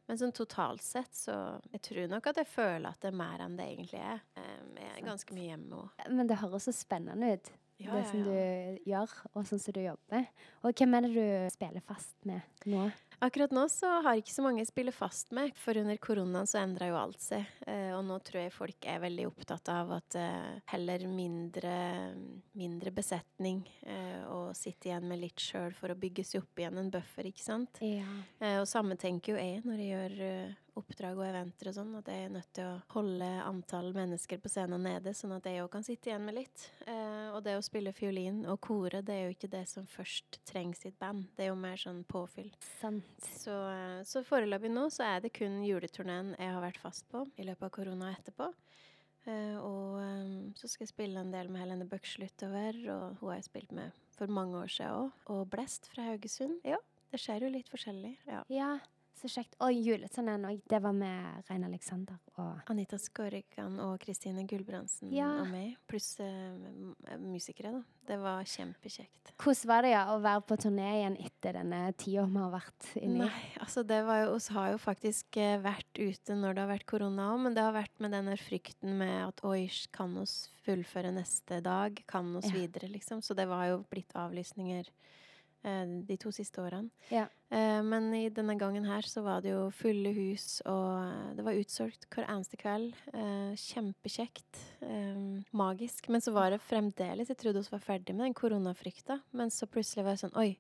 [0.10, 1.34] Men sånn totalt sett, så
[1.70, 4.24] Jeg tror nok at jeg føler at det er mer enn det egentlig er.
[4.36, 6.06] Jeg er ganske mye hjemme òg.
[6.10, 8.26] Men det høres så spennende ut, Ja, det ja, som ja.
[8.26, 10.26] du gjør, og sånn som du jobber.
[10.66, 12.90] Og hvem er det du spiller fast med nå?
[13.20, 16.62] Akkurat nå så har ikke så mange jeg spiller fast med, for under koronaen så
[16.62, 17.44] endra jo alt seg.
[17.68, 21.74] Eh, og nå tror jeg folk er veldig opptatt av at eh, heller mindre,
[22.56, 26.80] mindre besetning, eh, og sitte igjen med litt sjøl for å bygge seg opp igjen
[26.80, 27.84] en buffer, ikke sant.
[27.84, 28.08] Ja.
[28.40, 32.10] Eh, og samme tenker jo jeg når jeg gjør oppdrag og eventer og sånn, at
[32.12, 35.72] jeg er nødt til å holde antall mennesker på scenen nede, sånn at jeg òg
[35.74, 36.66] kan sitte igjen med litt.
[36.90, 40.42] Eh, og det å spille fiolin og kore, det er jo ikke det som først
[40.50, 41.28] trengs i et band.
[41.38, 42.52] Det er jo mer sånn påfyll.
[42.80, 43.30] Sant.
[43.40, 47.26] Så, eh, så foreløpig nå så er det kun juleturneen jeg har vært fast på
[47.38, 48.52] i løpet av korona etterpå.
[49.28, 53.32] Eh, og eh, så skal jeg spille en del med Helene Bøksle utover, og hun
[53.32, 55.26] har jeg spilt med for mange år siden òg.
[55.34, 56.60] Og Blest fra Haugesund.
[56.68, 56.80] Ja,
[57.12, 58.16] det skjer jo litt forskjellig.
[58.30, 58.44] Ja.
[58.54, 58.72] Ja,
[59.20, 59.56] så kjekt.
[59.64, 60.62] Og juleturneen òg.
[60.70, 65.28] Det var med Rein Alexander og Anita Skorgan og Kristine Gulbrandsen Ja.
[65.42, 67.82] og meg, pluss uh, musikere, da.
[68.10, 69.34] Det var kjempekjekt.
[69.38, 72.88] Hvordan var det ja, å være på turné igjen etter denne tida vi har vært
[72.98, 73.20] inni?
[73.22, 76.72] Nei, altså det var jo, Vi har jo faktisk uh, vært ute når det har
[76.74, 80.50] vært korona òg, men det har vært med denne frykten med at oi, kan oss
[80.66, 82.02] fullføre neste dag?
[82.10, 82.56] Kan oss Ja.
[82.64, 83.22] videre, liksom?
[83.22, 84.90] Så det var jo blitt avlysninger
[85.62, 86.88] de to siste årene.
[87.12, 87.26] Ja.
[87.52, 91.46] Eh, men i denne gangen her så var det jo fulle hus, og eh, det
[91.46, 92.94] var utsolgt hver eneste kveld.
[93.12, 94.62] Eh, kjempekjekt.
[94.86, 96.08] Eh, magisk.
[96.14, 99.68] Men så var det fremdeles Jeg trodde vi var ferdig med den koronafrykta, men så
[99.68, 100.52] plutselig var jeg sånn Oi,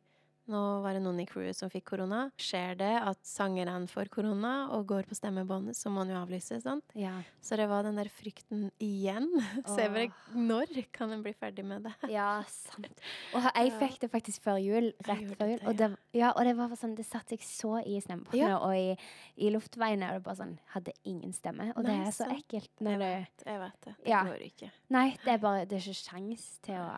[0.50, 2.24] nå var det noen i crewet som fikk korona.
[2.42, 6.58] Skjer det at sangeren får korona og går på stemmebåndet, så må han jo avlyse,
[6.64, 6.84] sant?
[6.98, 7.14] Ja.
[7.42, 9.30] Så det var den der frykten igjen.
[9.70, 11.94] Så jeg bare Når kan en bli ferdig med det?
[12.12, 13.02] ja, sant.
[13.38, 14.90] Og jeg fikk det faktisk før jul.
[15.08, 15.64] Rett før jul.
[15.70, 18.58] Og det, ja, og det var sånn, det satte seg så i stemmebåndet Ja.
[18.58, 18.98] og i,
[19.38, 20.10] i luftveiene.
[20.12, 21.70] Og det bare sånn, hadde ingen stemme.
[21.76, 22.38] Og det Nei, er så sant.
[22.42, 23.96] ekkelt når jeg vet, jeg vet det.
[24.04, 24.24] Det Ja.
[24.26, 24.72] går ikke.
[24.90, 26.90] Nei, det er bare Det er ikke sjans til å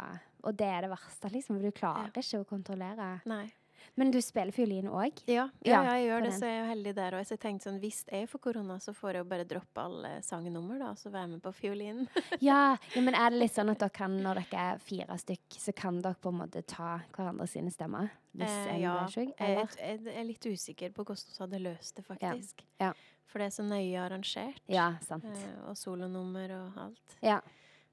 [0.44, 1.58] Og det er det verste, liksom.
[1.58, 2.22] For du klarer Ja.
[2.22, 3.22] ikke å kontrollere.
[3.26, 3.52] Nei.
[3.98, 5.24] Men du spiller fiolin òg?
[5.28, 6.40] Ja, Ja, ja, jeg gjør det, den.
[6.40, 7.26] så jeg er jo heldig der òg.
[7.26, 10.22] Så jeg tenkte sånn, hvis jeg får korona, så får jeg jo bare droppe alle
[10.22, 12.08] sangnummer, da, og så være med på fiolinen.
[12.42, 15.74] Ja, men er det litt sånn at dere kan, når dere er fire stykk, så
[15.76, 18.12] kan dere på en måte ta hverandre sine stemmer?
[18.38, 19.34] Hvis Eh, en ja, er sjuk?
[19.40, 19.70] jeg,
[20.06, 22.62] jeg er litt usikker på hvordan vi hadde løst det, faktisk.
[22.80, 22.94] ja.
[23.26, 24.60] For det er så nøye arrangert.
[24.68, 25.24] Ja, sant.
[25.26, 27.18] Eh, og solonummer og alt.
[27.24, 27.40] Ja.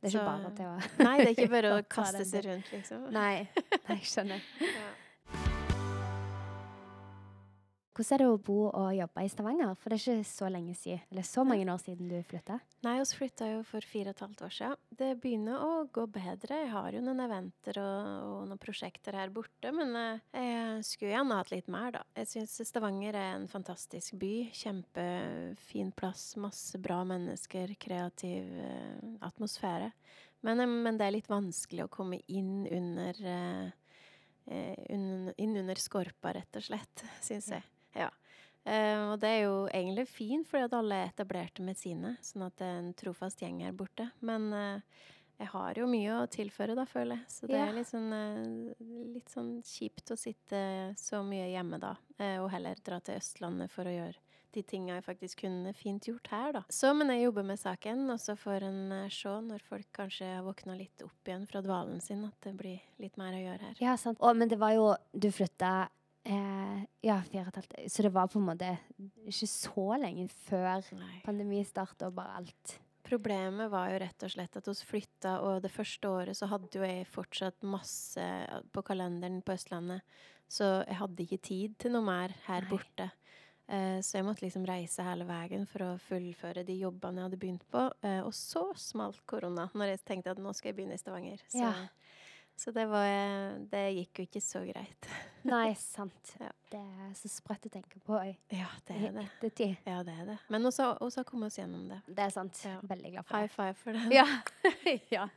[0.00, 2.44] Det er ikke Så- bare til å Nei, det er ikke bare å kaste seg
[2.46, 3.08] rundt, liksom.
[3.12, 3.48] Nei,
[3.88, 4.42] jeg skjønner.
[4.62, 4.88] Ja.
[7.98, 9.72] Hvordan er det å bo og jobbe i Stavanger?
[9.82, 12.60] For det er ikke så lenge siden, eller så mange år siden du flytta.
[12.86, 14.82] Nei, vi flytta jo for fire og et halvt år siden.
[15.00, 16.60] Det begynner å gå bedre.
[16.60, 21.10] Jeg har jo noen eventer og, og noen prosjekter her borte, men eh, jeg skulle
[21.10, 22.02] gjerne hatt litt mer, da.
[22.20, 24.30] Jeg syns Stavanger er en fantastisk by.
[24.54, 29.88] Kjempefin plass, masse bra mennesker, kreativ eh, atmosfære.
[30.46, 33.18] Men, eh, men det er litt vanskelig å komme inn under
[34.48, 37.66] inn under skorpa, rett og slett, syns jeg.
[37.96, 38.10] Ja.
[38.68, 42.44] Uh, og det er jo egentlig fint, fordi at alle er etablerte med sine, sånn
[42.48, 44.10] at det er en trofast gjeng her borte.
[44.20, 44.98] Men uh,
[45.38, 47.30] jeg har jo mye å tilføre, da, føler jeg.
[47.32, 47.68] Så det Ja.
[47.70, 50.60] er litt sånn, uh, litt sånn kjipt å sitte
[51.00, 51.94] så mye hjemme da,
[52.42, 54.18] og heller dra til Østlandet for å gjøre
[54.56, 56.62] de tinga jeg faktisk kunne fint gjort her, da.
[56.72, 58.78] Så, men jeg jobber med saken, og så får en
[59.12, 62.80] se når folk kanskje har våkna litt opp igjen fra dvalen sin, at det blir
[62.98, 63.76] litt mer å gjøre her.
[63.84, 64.18] Ja, sant.
[64.24, 65.88] Å, men det var jo Du flytta
[66.28, 68.70] eh, ja, fire og et halvt Så det var på en måte
[69.28, 71.22] ikke så lenge før Nei.
[71.24, 72.78] pandemi starta og bare alt.
[73.08, 76.68] Problemet var jo rett og slett at vi flytta, og det første året så hadde
[76.76, 78.24] jo jeg fortsatt masse
[78.74, 80.02] på kalenderen på Østlandet.
[80.48, 82.70] Så jeg hadde ikke tid til noe mer her Nei.
[82.70, 83.08] borte.
[83.68, 87.40] Eh, så jeg måtte liksom reise hele veien for å fullføre de jobbene jeg hadde
[87.40, 87.82] begynt på.
[88.04, 91.42] Eh, og så smalt korona, når jeg tenkte at nå skal jeg begynne i Stavanger.
[91.48, 91.72] Så, Ja.
[92.56, 95.08] så det, var, eh, det gikk jo ikke så greit.
[95.44, 96.34] Nei, sant.
[96.40, 96.50] Ja.
[96.68, 99.22] Det er så sprøtt å tenke på i Ja, det er det.
[99.30, 99.76] ettertid.
[99.88, 100.38] Ja, det er det.
[100.52, 102.02] Men også har kommet oss gjennom det.
[102.08, 102.60] Det er sant.
[102.66, 102.76] Ja.
[102.82, 103.40] Veldig glad for det.
[103.40, 104.04] High five for det.
[104.12, 104.26] Ja.
[105.16, 105.28] ja.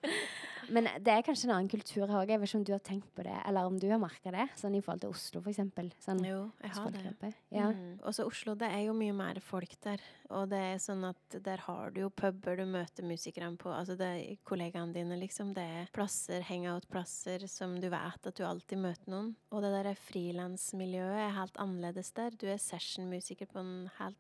[0.72, 2.30] Men det er kanskje en annen kultur her òg.
[2.32, 4.46] Jeg vet ikke om du har tenkt på det, eller om du har merka det,
[4.60, 5.90] sånn i forhold til Oslo, for eksempel.
[6.04, 7.32] Sånn, Jo, jeg har det.
[7.52, 7.70] Ja.
[7.76, 7.98] Mm.
[8.08, 10.04] Også Oslo, det er jo mye mer folk der.
[10.32, 13.72] Og det er sånn at der har du jo puber du møter musikerne på.
[13.74, 15.52] Altså det er kollegaene dine, liksom.
[15.58, 19.34] Det er plasser, hangout-plasser som du vet at du alltid møter noen.
[19.52, 22.36] Og det der frilansmiljøet er helt annerledes der.
[22.36, 24.20] Du er sessionmusiker på en helt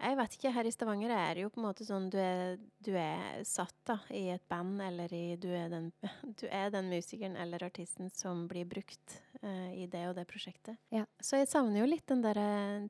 [0.00, 2.54] jeg vet ikke, her i Stavanger er det jo på en måte sånn du er,
[2.80, 5.90] du er satt da, i et band, eller i, du, er den,
[6.40, 10.80] du er den musikeren eller artisten som blir brukt uh, i det og det prosjektet.
[10.94, 11.04] Ja.
[11.20, 12.40] Så jeg savner jo litt den der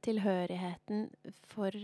[0.07, 1.09] tilhørigheten
[1.51, 1.75] for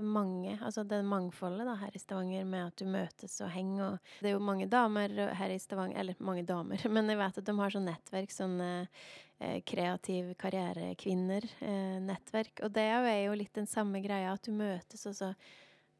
[0.00, 3.84] mange, altså det mangfoldet da, her i Stavanger med at du møtes og henger.
[3.98, 7.42] Og det er jo mange damer her i Stavanger, eller mange damer, men jeg vet
[7.42, 9.10] at de har sånn nettverk, sånn eh,
[9.64, 12.60] kreativ karrierekvinner-nettverk.
[12.64, 15.34] og det er jo litt den samme greia, at du møtes, og så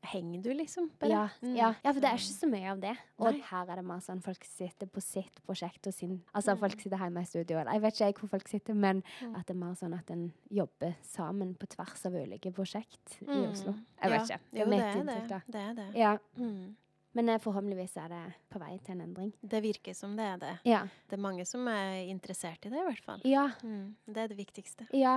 [0.02, 0.90] henger du liksom.
[0.98, 1.10] bare.
[1.10, 1.56] Ja, Mm.
[1.56, 1.74] ja.
[1.84, 2.96] ja, for det er ikke så mye av det.
[3.18, 3.40] Og Nei.
[3.50, 6.58] her er det mer sånn folk sitter på sitt prosjekt og sin Altså Mm.
[6.60, 9.34] folk sitter hjemme i studio, eller jeg vet ikke jeg hvor folk sitter, men Mm.
[9.36, 13.24] at det er mer sånn at en jobber sammen på tvers av ulike prosjekt i
[13.26, 13.50] Mm.
[13.52, 13.74] Oslo.
[14.02, 14.36] Jeg vet Ja.
[14.36, 14.40] ikke.
[14.52, 15.38] Det Jo, er mitt det er inntrykk, da.
[15.38, 15.52] det.
[15.52, 15.94] Det er det.
[15.96, 16.16] Ja.
[16.38, 16.76] Mm.
[17.12, 18.20] Men eh, forhåpentligvis er det
[18.52, 19.32] på vei til en endring.
[19.42, 20.52] Det virker som det er det.
[20.68, 20.84] Ja.
[21.10, 23.24] Det er mange som er interessert i det, i hvert fall.
[23.26, 23.48] Ja.
[23.66, 23.96] Mm.
[24.06, 24.86] Det er det viktigste.
[24.94, 25.16] Ja.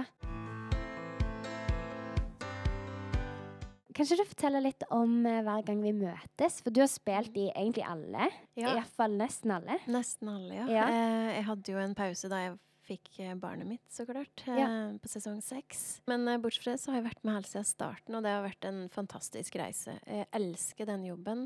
[3.93, 6.62] Kanskje du forteller litt om eh, hver gang vi møtes?
[6.65, 8.25] For du har spilt i egentlig alle.
[8.58, 8.71] Ja.
[8.73, 9.77] Iallfall nesten alle.
[9.86, 10.65] Nesten alle, ja.
[10.79, 10.86] Ja.
[10.89, 14.65] Eh, jeg hadde jo en pause da jeg fikk barnet mitt, så klart, Ja.
[14.99, 16.01] på sesong seks.
[16.10, 18.43] Men bortsett fra det så har jeg vært med helt siden starten, og det har
[18.43, 19.93] vært en fantastisk reise.
[20.03, 21.45] Jeg elsker den jobben.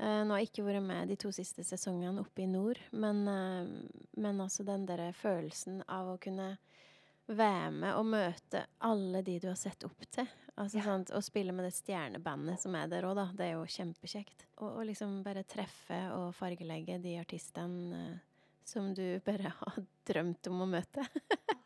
[0.00, 3.18] Eh, nå har jeg ikke vært med de to siste sesongene oppe i nord, men,
[3.28, 3.66] eh,
[4.16, 6.54] men altså den der følelsen av å kunne
[7.30, 10.26] være med og møte alle de du har sett opp til.
[10.56, 10.82] Altså Ja.
[10.88, 13.26] sant, og spille med det stjernebandet som er der òg, da.
[13.36, 14.46] Det er jo kjempekjekt.
[14.58, 18.18] Og, og liksom bare treffe og fargelegge de artistene eh,
[18.64, 21.04] som du bare har drømt om å møte.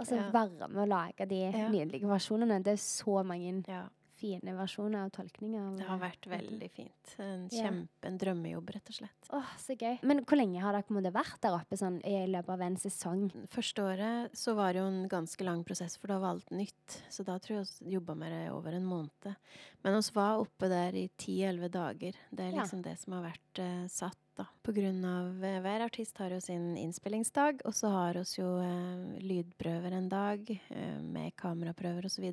[0.00, 0.30] Og så Ja.
[0.32, 1.68] være med å lage de Ja.
[1.68, 2.62] nydelige versjonene.
[2.64, 3.82] Det er så mange Ja,
[4.20, 5.64] fine versjoner og tolkninger.
[5.66, 7.14] av, det har eh, vært veldig fint.
[7.24, 9.30] En kjempe, en drømmejobb, rett og slett.
[9.36, 9.98] Åh, så gøy.
[10.06, 13.26] Men hvor lenge har dere vært der oppe sånn, i løpet av en sesong?
[13.52, 17.00] Første året så var det jo en ganske lang prosess, for da var alt nytt.
[17.10, 19.34] Så da tror jeg vi jobba med det over en måned.
[19.82, 22.16] Men vi var oppe der i ti-elleve dager.
[22.30, 22.62] Det er Ja.
[22.62, 24.46] liksom det som har vært uh, satt, da.
[24.62, 28.50] På grunn av eh, Hver artist har jo sin innspillingsdag, og så har vi jo
[28.62, 32.30] eh, lydprøver en dag eh, med kameraprøver osv.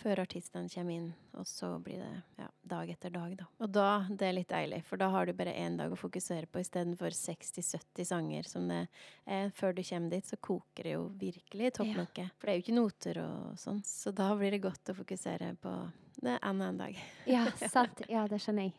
[0.00, 3.46] Før artistene kommer inn, og så blir det ja, dag etter dag, da.
[3.62, 6.48] Og da, det er litt deilig, for da har du bare én dag å fokusere
[6.50, 8.80] på istedenfor 60-70 sanger som det
[9.26, 9.52] er.
[9.54, 12.34] Før du kommer dit, så koker det jo virkelig i topplokket.
[12.38, 15.52] For det er jo ikke noter og sånn, så da blir det godt å fokusere
[15.62, 15.76] på
[16.22, 16.98] det en annen dag.
[17.28, 18.02] Ja, sant.
[18.10, 18.74] Ja, det skjønner jeg.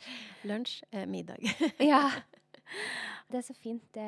[0.49, 1.45] Lunsj, eh, middag.
[1.84, 2.08] Ja.
[3.34, 3.84] Det er så fint.
[3.95, 4.04] Det,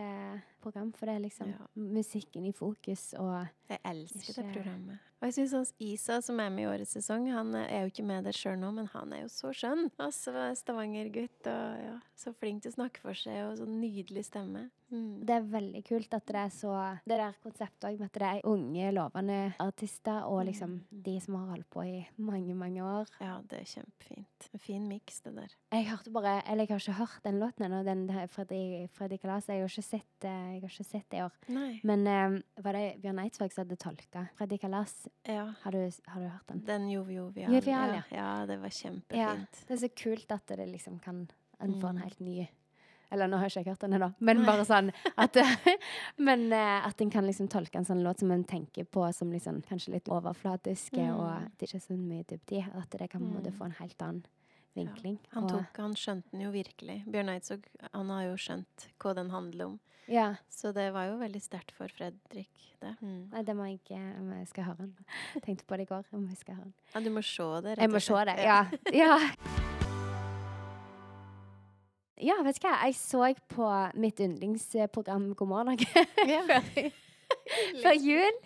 [0.65, 1.67] program, for det er liksom Ja.
[1.75, 4.99] musikken i fokus og Jeg elsker det programmet.
[5.21, 8.25] Og jeg synes Isa, som er med i årets sesong, han er jo ikke med
[8.27, 9.87] der sjøl nå, men han er jo så skjønn.
[9.97, 14.67] Altså Stavanger-gutt og ja, så flink til å snakke for seg, og så nydelig stemme.
[14.93, 15.23] Mm.
[15.25, 18.27] Det er veldig kult at det er så Det der konseptet òg med at det
[18.29, 21.01] er unge, lovende artister og liksom Mm.
[21.03, 23.07] de som har holdt på i mange, mange år.
[23.19, 24.49] Ja, det er kjempefint.
[24.53, 25.49] En fin miks, det der.
[25.71, 29.47] Jeg hørte bare Eller jeg har ikke hørt den låten ennå, den Freddy, Freddy Kalas.
[29.47, 31.37] Jeg har ikke sett, eh, jeg har ikke sett det i år.
[31.53, 31.69] Nei.
[31.83, 34.95] Men um, var det Bjørn Eidsvåg som hadde tolka Freddy Kalas?
[35.27, 35.45] Ja.
[35.61, 36.65] Har du, har du hørt den?
[36.65, 37.31] Den jovial.
[37.35, 38.03] Jovial, ja.
[38.11, 39.19] ja, det var kjempefint.
[39.19, 39.35] Ja.
[39.67, 41.27] Det er så kult at det liksom kan
[41.59, 42.03] en få en Mm.
[42.03, 42.47] helt ny
[43.11, 44.45] Eller nå har jeg ikke hørt den ennå, men Nei.
[44.47, 45.37] bare sånn at
[46.17, 49.31] Men uh, at en kan liksom tolke en sånn låt som en tenker på som
[49.31, 51.19] liksom kanskje litt overflatiske, Mm.
[51.19, 52.65] og det er ikke så mye dybde i.
[52.75, 53.51] At det kan Mm.
[53.53, 54.25] få en helt annen
[54.75, 55.17] vinkling.
[55.33, 56.97] Han, tok, han skjønte den jo virkelig.
[57.07, 59.79] Bjørn Eidsvåg han har jo skjønt hva den handler om.
[60.11, 60.35] ja.
[60.51, 62.95] Så det var jo veldig sterkt for Fredrik, det.
[63.01, 63.29] Mm.
[63.31, 64.95] Nei, det må jeg ikke om jeg skal høre den.
[65.45, 66.05] Tenkte på det i går.
[66.13, 66.75] Om jeg skal høre den.
[66.93, 68.35] Ja, du må se det, rett Jeg må se det.
[68.43, 68.59] Ja.
[69.03, 69.17] ja.
[72.25, 72.75] Ja, vet du hva.
[72.87, 76.41] Jeg så på mitt yndlingsprogram God morgen Norge Ja.
[76.49, 76.91] før,
[77.83, 78.37] før jul.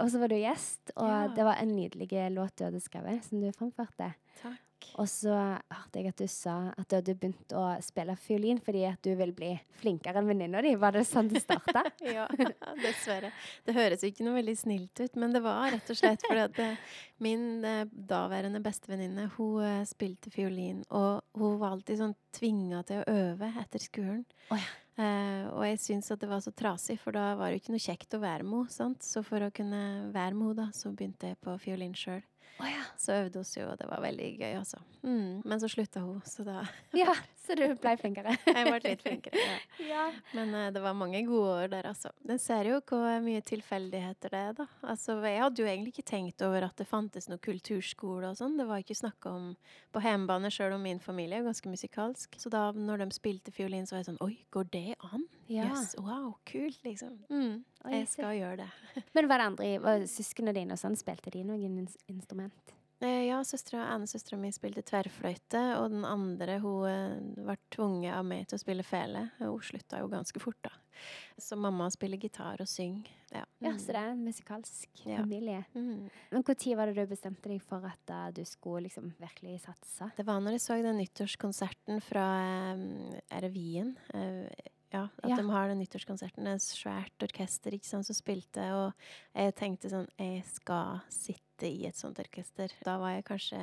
[0.00, 1.26] Og så var du gjest, og Ja.
[1.36, 4.14] det var en nydelig låt du hadde skrevet, som du framførte.
[4.40, 4.60] Takk.
[5.00, 8.84] Og så hørte jeg at du sa at du hadde begynt å spille fiolin fordi
[8.88, 10.74] at du vil bli flinkere enn venninna di.
[10.80, 11.84] Var det sånn det starta?
[12.12, 12.26] Ja,
[12.82, 13.30] dessverre.
[13.64, 16.44] Det høres jo ikke noe veldig snilt ut, men det var rett og slett fordi
[16.44, 16.92] at eh,
[17.24, 23.02] min eh, daværende bestevenninne, hun eh, spilte fiolin, og hun var alltid sånn tvinga til
[23.02, 24.24] å øve etter skolen.
[24.50, 24.70] Oh, ja.
[24.92, 27.72] Uh, og jeg syntes at det var så trasig, for da var det jo ikke
[27.72, 29.00] noe kjekt å være med henne.
[29.00, 29.80] Så for å kunne
[30.12, 32.20] være med henne, da, så begynte jeg på fiolin sjøl.
[32.60, 32.82] Å ja.
[33.00, 34.80] Så øvde oss jo, og det var veldig gøy, altså.
[35.02, 35.42] Mm.
[35.48, 36.62] Men så slutta hun, så da
[37.02, 37.14] ja.
[37.42, 38.36] Så du ble flinkere?
[38.46, 39.40] Jeg ble litt flinkere.
[39.42, 39.56] Ja.
[39.92, 40.04] ja.
[40.36, 42.12] Men uh, det var mange gode år der, altså.
[42.22, 44.68] Den ser jo hvor mye tilfeldigheter det er, da.
[44.86, 48.54] Altså, jeg hadde jo egentlig ikke tenkt over at det fantes noe kulturskole og sånn.
[48.60, 49.52] Det var ikke snakk om
[49.92, 52.38] på hjemmebane, sjøl om min familie er ganske musikalsk.
[52.38, 55.26] Så da når de spilte fiolin, så var jeg sånn Oi, går det an?
[55.50, 55.66] Ja.
[55.66, 57.18] Yes, wow, kult, liksom.
[57.26, 58.68] Mm, Oi, jeg skal gjøre det.
[59.16, 62.74] Men var det andre Søsknene dine og sånn, spilte de noen ins instrument?
[63.02, 66.84] Eh, ja, søstera, ene søstera mi spilte tverrfløyte, og den andre hun
[67.34, 69.24] ble var tvunget av meg til å spille fele.
[69.40, 70.70] Hun slutta jo ganske fort, da.
[71.40, 73.10] Så mamma spiller gitar og synger.
[73.32, 73.78] Ja, Ja, Mm.
[73.80, 75.16] så det er en musikalsk Ja.
[75.18, 75.64] familie.
[75.74, 76.10] Mm.
[76.30, 80.12] Men når var det du bestemte deg for at uh, du skulle liksom virkelig satse?
[80.16, 83.96] Det var når jeg så den nyttårskonserten fra um, revyen.
[84.14, 84.46] Uh?
[84.46, 85.36] Eh, ja, at Ja.
[85.36, 86.44] de har den nyttårskonserten.
[86.44, 88.92] Det er et svært orkester ikke sant, som spilte, og
[89.34, 92.70] jeg tenkte sånn Jeg skal sitte i et sånt orkester.
[92.84, 93.60] Da var jeg kanskje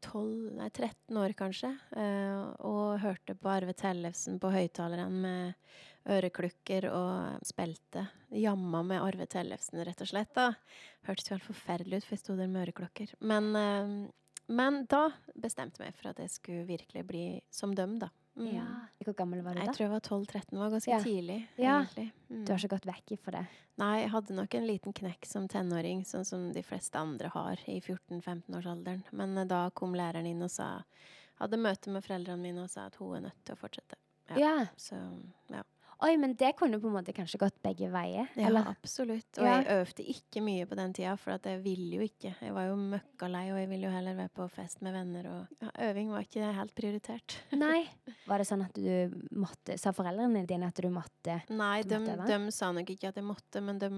[0.00, 5.54] 12, nei 13 år, kanskje, eh, og hørte på Arve Tellefsen på høyttaleren med
[6.08, 8.06] øreklukker og spilte.
[8.32, 10.32] Jamma med Arve Tellefsen, rett og slett.
[10.34, 10.54] da.
[11.06, 13.12] Hørtes jo helt forferdelig ut, for jeg sto der med øreklokker.
[13.20, 14.10] Men, eh,
[14.48, 18.08] men da bestemte jeg meg for at jeg skulle virkelig bli som dem, da.
[18.40, 18.54] Mm.
[18.56, 18.64] Ja.
[19.04, 19.66] Hvor gammel var du da?
[19.66, 20.58] Jeg tror jeg var 12-13.
[20.58, 21.00] var ganske Ja.
[21.04, 21.78] tidlig, Ja.
[22.30, 22.44] Mm.
[22.46, 23.46] Du har ikke gått vekk ifra det?
[23.78, 27.56] Nei, jeg hadde nok en liten knekk som tenåring, sånn som de fleste andre har
[27.66, 29.02] i 14-15-årsalderen.
[29.12, 30.82] Men eh, da kom læreren inn og sa
[31.40, 33.96] Hadde møte med foreldrene mine og sa at hun er nødt til å fortsette.
[34.28, 34.36] Ja.
[34.36, 34.66] Ja.
[34.76, 34.98] Så
[35.48, 35.62] ja.
[36.02, 38.30] Oi, men det kunne på en måte kanskje gått begge veier?
[38.38, 38.70] Ja, eller?
[38.70, 39.28] absolutt.
[39.38, 39.58] Og Ja.
[39.60, 42.34] jeg øvde ikke mye på den tida, for at jeg ville jo ikke.
[42.40, 45.28] Jeg var jo møkkalei, og jeg ville jo heller være på fest med venner.
[45.28, 47.36] Og ja, øving var ikke helt prioritert.
[47.52, 47.84] Nei.
[48.30, 51.98] Var det sånn at du måtte Sa foreldrene dine at du måtte Nei, Du de,
[52.04, 53.88] måtte, de sa nok ikke at jeg måtte, men de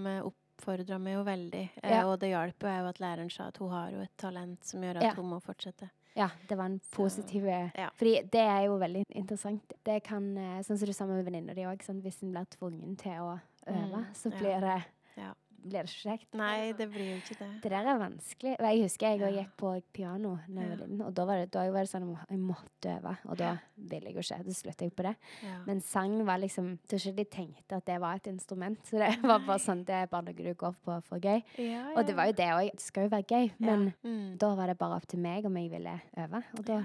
[0.63, 1.65] oppfordra meg jo veldig.
[1.83, 2.05] Eh, Ja.
[2.07, 4.97] og det hjalp jo at læreren sa at hun har jo et talent som gjør
[4.97, 5.15] at Ja.
[5.15, 5.91] hun må fortsette.
[6.15, 7.89] Ja, det var en positiv eh, ja.
[7.97, 9.63] Fordi det er jo veldig interessant.
[9.85, 12.97] Det kan, eh, sånn som du sa med venninna di òg, hvis en blir tvungen
[12.99, 14.85] til å øve, Mm, så blir det
[15.17, 15.33] Ja.
[15.63, 16.29] Blir det ikke kjekt.
[16.39, 17.49] Nei, det blir jo ikke det.
[17.65, 18.55] Det der er vanskelig.
[18.59, 21.49] Jeg husker jeg òg gikk på piano da jeg var liten, og da var det,
[21.55, 24.41] da var det sånn at jeg måtte øve, og da ville jeg jo ikke.
[24.47, 25.15] Da sluttet jeg på det.
[25.47, 25.59] Ja.
[25.69, 28.81] Men sang var liksom Jeg tror ikke de tenkte at det var et instrument.
[28.89, 31.43] Så det var bare sånn, det er bare noe du går på for gøy.
[31.63, 32.71] ja, Og det var jo det òg.
[32.73, 33.51] Det skal jo være gøy.
[33.63, 34.37] Men mm.
[34.43, 36.43] da var det bare opp til meg om jeg ville øve.
[36.59, 36.83] Og da,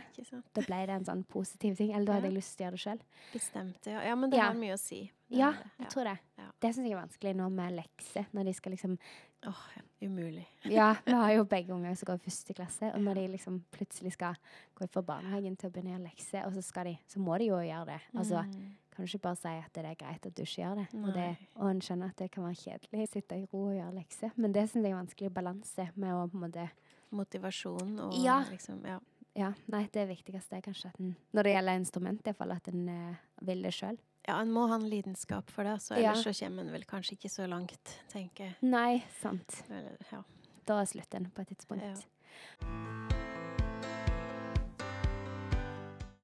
[0.56, 1.94] da ble det en sånn positiv ting.
[1.94, 3.06] Eller da hadde jeg lyst til å gjøre det sjøl.
[3.34, 4.04] Bestemt, ja.
[4.08, 5.06] Ja, men det har mye å si.
[5.30, 6.18] Ja, jeg tror det.
[6.38, 6.46] Ja.
[6.62, 8.26] Det syns jeg er vanskelig nå med lekser.
[8.34, 8.98] Når de skal liksom
[9.46, 9.82] Åh, ja.
[10.08, 10.46] umulig.
[10.78, 13.62] Ja, vi har jo begge unger som går i første klasse, og når de liksom
[13.72, 14.36] plutselig skal
[14.76, 17.38] gå fra barnehagen til å begynne å gjøre lekser, og så skal de Så må
[17.38, 18.02] de jo gjøre det.
[18.16, 18.72] Altså, Mm.
[18.92, 20.88] kan du ikke bare si at det er greit at du ikke gjør det.
[21.04, 23.76] Og, det, og en skjønner at det kan være kjedelig å sitte i ro og
[23.78, 26.70] gjøre lekser, men det syns jeg er vanskelig balanse med å på en måte
[27.12, 28.44] Motivasjon og Ja.
[28.50, 29.00] liksom Ja.
[29.38, 32.90] Ja, nei, det viktigste er kanskje at en Når det gjelder instrument, iallfall at en
[32.90, 33.98] eh, vil det sjøl.
[34.28, 35.78] Ja, en må ha en lidenskap for det.
[35.90, 36.12] Ja.
[36.12, 38.56] Ellers så kommer en vel kanskje ikke så langt, tenker jeg.
[38.68, 39.62] Nei, sant.
[39.72, 40.20] Eller, ja.
[40.68, 41.84] Da slutter en på et tidspunkt.
[41.88, 41.96] Ja.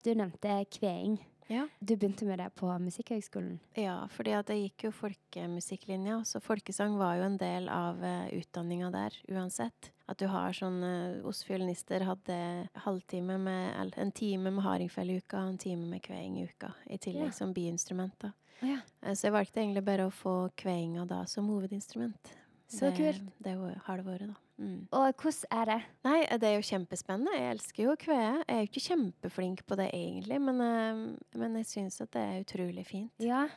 [0.04, 1.16] Du nevnte kveing.
[1.54, 1.68] Ja.
[1.80, 3.60] Du begynte med det på Musikkhøgskolen.
[3.78, 8.28] ja, fordi at jeg gikk jo folkemusikklinja, så folkesang var jo en del av uh,
[8.34, 9.92] utdanninga der, uansett.
[10.10, 12.38] At du har sånn uh, Oss fiolinister hadde
[12.86, 16.74] halvtime med, en time med hardingfele i uka og en time med kveing i uka,
[16.90, 17.36] i tillegg Ja.
[17.38, 18.26] som biinstrument.
[18.62, 18.80] ja.
[19.06, 22.34] Uh, Så jeg valgte egentlig bare å få kveinga da som hovedinstrument.
[22.68, 23.30] Så det, kult.
[23.44, 23.54] Det
[23.86, 24.36] har det vært, da.
[24.62, 24.86] Mm.
[24.94, 25.80] Og hvordan er det?
[26.06, 27.36] Nei, eh, det er jo kjempespennende.
[27.38, 28.30] Jeg elsker jo å kvee.
[28.44, 32.22] Jeg er jo ikke kjempeflink på det egentlig, men, eh, men jeg syns at det
[32.22, 33.14] er utrolig fint.
[33.24, 33.48] Ja.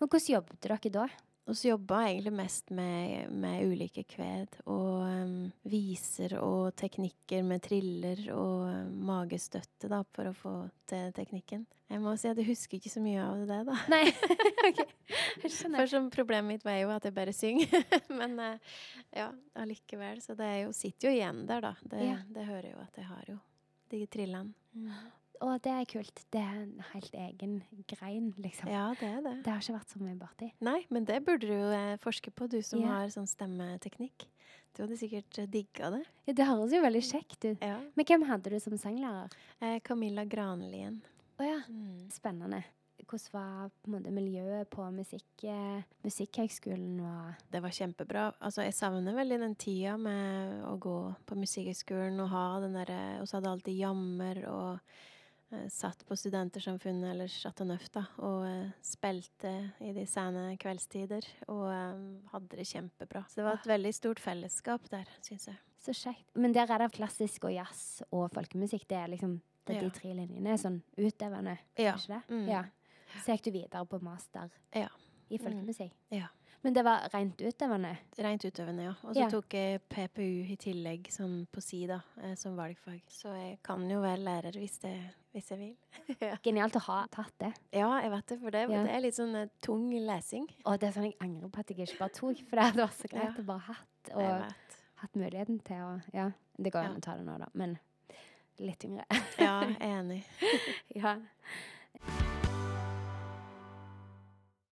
[0.00, 1.08] Men hvordan jobbet dere da?
[1.48, 5.32] Og så jobba jeg egentlig mest med, med ulike kved og um,
[5.66, 10.52] viser og teknikker med triller og um, magestøtte da, for å få
[10.90, 11.64] til teknikken.
[11.90, 13.78] Jeg må si at jeg husker ikke så mye av det, da.
[13.90, 14.04] Nei.
[14.68, 14.82] ok,
[15.42, 15.80] jeg skjønner.
[15.80, 17.72] For som problemet mitt var jo at jeg bare synger.
[18.20, 18.74] Men uh,
[19.16, 20.20] ja, allikevel.
[20.22, 21.74] Så det er jo, sitter jo igjen der, da.
[21.82, 22.20] Det, Ja.
[22.30, 23.40] det hører jo at jeg har jo
[23.90, 24.54] de trillene.
[25.40, 26.20] Å, det er kult.
[26.34, 27.54] Det er en helt egen
[27.88, 28.68] grein, liksom.
[28.68, 29.34] Ja, det er det.
[29.46, 30.50] Det har ikke vært så mye borti.
[30.66, 32.98] Nei, men det burde du jo eh, forske på, du som Ja.
[32.98, 34.26] har sånn stemmeteknikk.
[34.76, 36.02] Du hadde sikkert eh, digga det.
[36.28, 37.64] Ja, det høres jo veldig kjekt ut.
[37.64, 37.78] Ja.
[37.96, 39.32] Men hvem hadde du som sanglærer?
[39.64, 41.00] Eh, Camilla Granlien.
[41.40, 41.56] Å ja.
[41.72, 42.04] Mm.
[42.12, 42.60] Spennende.
[43.10, 47.00] Hvordan var på en måte miljøet på musikk, eh, Musikkhøgskolen?
[47.00, 48.26] Og Det var kjempebra.
[48.44, 53.00] Altså, jeg savner veldig den tida med å gå på Musikkhøgskolen og ha den derre
[53.22, 54.78] Og så hadde alltid jammer og
[55.68, 61.26] satt på Studentersamfunnet eller Chateau Neuf da, og eh, spilte i de sene kveldstider.
[61.48, 62.00] Og eh,
[62.32, 63.24] hadde det kjempebra.
[63.28, 65.56] Så det var et veldig stort fellesskap der, syns jeg.
[65.80, 66.26] så kjekt.
[66.36, 68.86] Men der er det klassisk og jazz og folkemusikk.
[68.88, 69.88] Det er liksom det er Ja.
[69.88, 70.56] de tre linjene.
[70.58, 71.94] Sånn utøvende, Ja.
[71.94, 72.22] ikke det?
[72.34, 72.46] Mm.
[72.48, 72.64] Ja.
[73.24, 74.88] Så gikk du videre på master Ja.
[75.30, 75.92] i folkemusikk.
[76.10, 76.28] Ja.
[76.62, 77.94] Men det var rent utøvende?
[78.20, 78.90] Rent utøvende, ja.
[79.08, 79.28] Og så Ja.
[79.32, 83.00] tok jeg PPU i tillegg som på si, da, eh, som valgfag.
[83.08, 84.92] Så jeg kan jo være lærer hvis, det,
[85.32, 85.76] hvis jeg vil.
[86.20, 86.36] ja.
[86.44, 87.54] Genialt å ha tatt det.
[87.72, 88.82] ja, jeg vet det, for det, Ja.
[88.84, 90.48] det er litt sånn uh, tung lesing.
[90.66, 92.84] Og det er sånn jeg angrer på at jeg ikke bare tok, for det hadde
[92.84, 94.52] vært så greit å bare hatt, og
[95.00, 97.78] hatt muligheten til å Ja, det går an å ta det nå, da, men
[98.60, 99.06] litt yngre.
[99.38, 100.24] Ja, jeg er enig.
[100.94, 101.16] ja.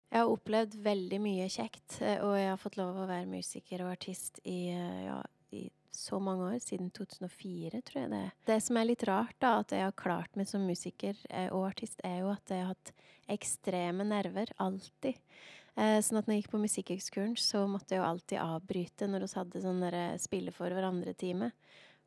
[0.08, 3.84] Jeg har opplevd veldig mye kjekt, eh, og jeg har fått lov å være musiker
[3.84, 5.18] og artist i, eh, ja,
[5.52, 8.32] i så mange år, siden 2004, tror jeg det er.
[8.46, 11.68] Det som er litt rart, da, at jeg har klart meg som musiker eh, og
[11.68, 12.92] artist, er jo at jeg har hatt
[13.28, 15.20] ekstreme nerver, alltid.
[15.78, 19.36] Sånn at når jeg gikk på Musikkhøgskolen, så måtte jeg jo alltid avbryte når vi
[19.38, 19.84] hadde sånn
[20.18, 21.52] spille for hverandre-time.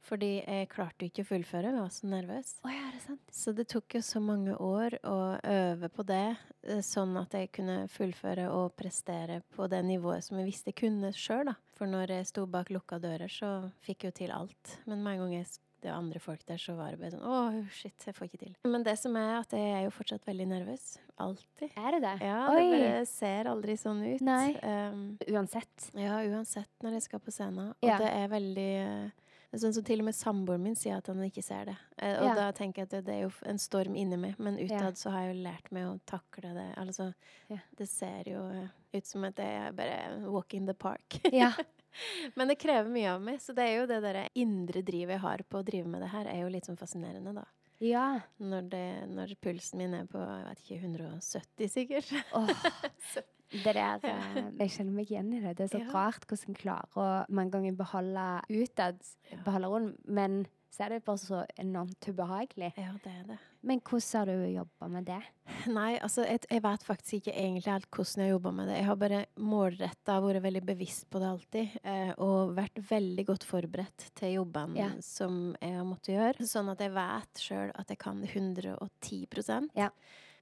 [0.01, 2.55] Fordi jeg klarte jo ikke å fullføre, jeg var så nervøs.
[2.65, 3.21] Oh, ja, det sant?
[3.31, 7.51] Så det tok jo så mange år å øve på det, eh, sånn at jeg
[7.53, 11.57] kunne fullføre og prestere på det nivået som jeg visste jeg kunne sjøl, da.
[11.77, 14.79] For når jeg sto bak lukka dører, så fikk jeg jo til alt.
[14.89, 17.23] Men med en gang jeg det var andre folk der, så var det bare sånn
[17.25, 17.37] Å,
[17.73, 18.51] shit, jeg får ikke til.
[18.69, 20.83] Men det som er at jeg er jo fortsatt veldig nervøs.
[21.17, 21.71] Alltid.
[21.73, 22.11] Er det det?
[22.21, 22.59] Ja, Oi.
[22.61, 24.21] det bare ser aldri sånn ut.
[24.21, 24.51] Nei.
[24.61, 25.87] Um, Uansett.
[25.97, 27.71] ja, uansett når jeg skal på scenen.
[27.73, 27.97] Og Ja.
[27.97, 29.09] det er veldig eh,
[29.51, 31.75] Sånn som til og med samboeren min sier at han ikke ser det.
[31.97, 32.35] Eh, og Ja.
[32.37, 35.25] da tenker jeg at det, er jo en storm inni meg, men utad så har
[35.25, 36.69] jeg jo lært meg å takle det.
[36.79, 37.09] Altså,
[37.77, 41.19] det ser jo eh, ut som at jeg er bare walk in the park.
[41.35, 41.51] Ja.
[42.35, 45.25] men det krever mye av meg, så det er jo det der indre drivet jeg
[45.25, 47.43] har på å drive med det her, er jo litt sånn fascinerende, da.
[47.83, 48.21] ja.
[48.39, 52.15] Når, det, når pulsen min er på jeg vet ikke, 170 sikkert.
[52.39, 52.55] Åh.
[53.51, 55.57] Det der eh, Jeg kjenner meg igjen i det.
[55.57, 55.91] Det er så Ja.
[55.91, 58.99] rart hvordan en klarer å mange ganger beholde utad,
[59.31, 59.37] Ja.
[59.45, 62.69] beholde roen, men så er det bare så enormt ubehagelig.
[62.79, 63.37] Ja, det er det.
[63.61, 65.17] Men hvordan har du jobba med det?
[65.67, 68.77] Nei, altså jeg, jeg vet faktisk ikke egentlig helt hvordan jeg har jobba med det.
[68.77, 73.43] Jeg har bare målretta vært veldig bevisst på det alltid, eh, og vært veldig godt
[73.43, 74.89] forberedt til jobbene Ja.
[75.03, 76.47] som jeg har måttet gjøre.
[76.47, 79.89] Sånn at jeg vet sjøl at jeg kan 110 Ja.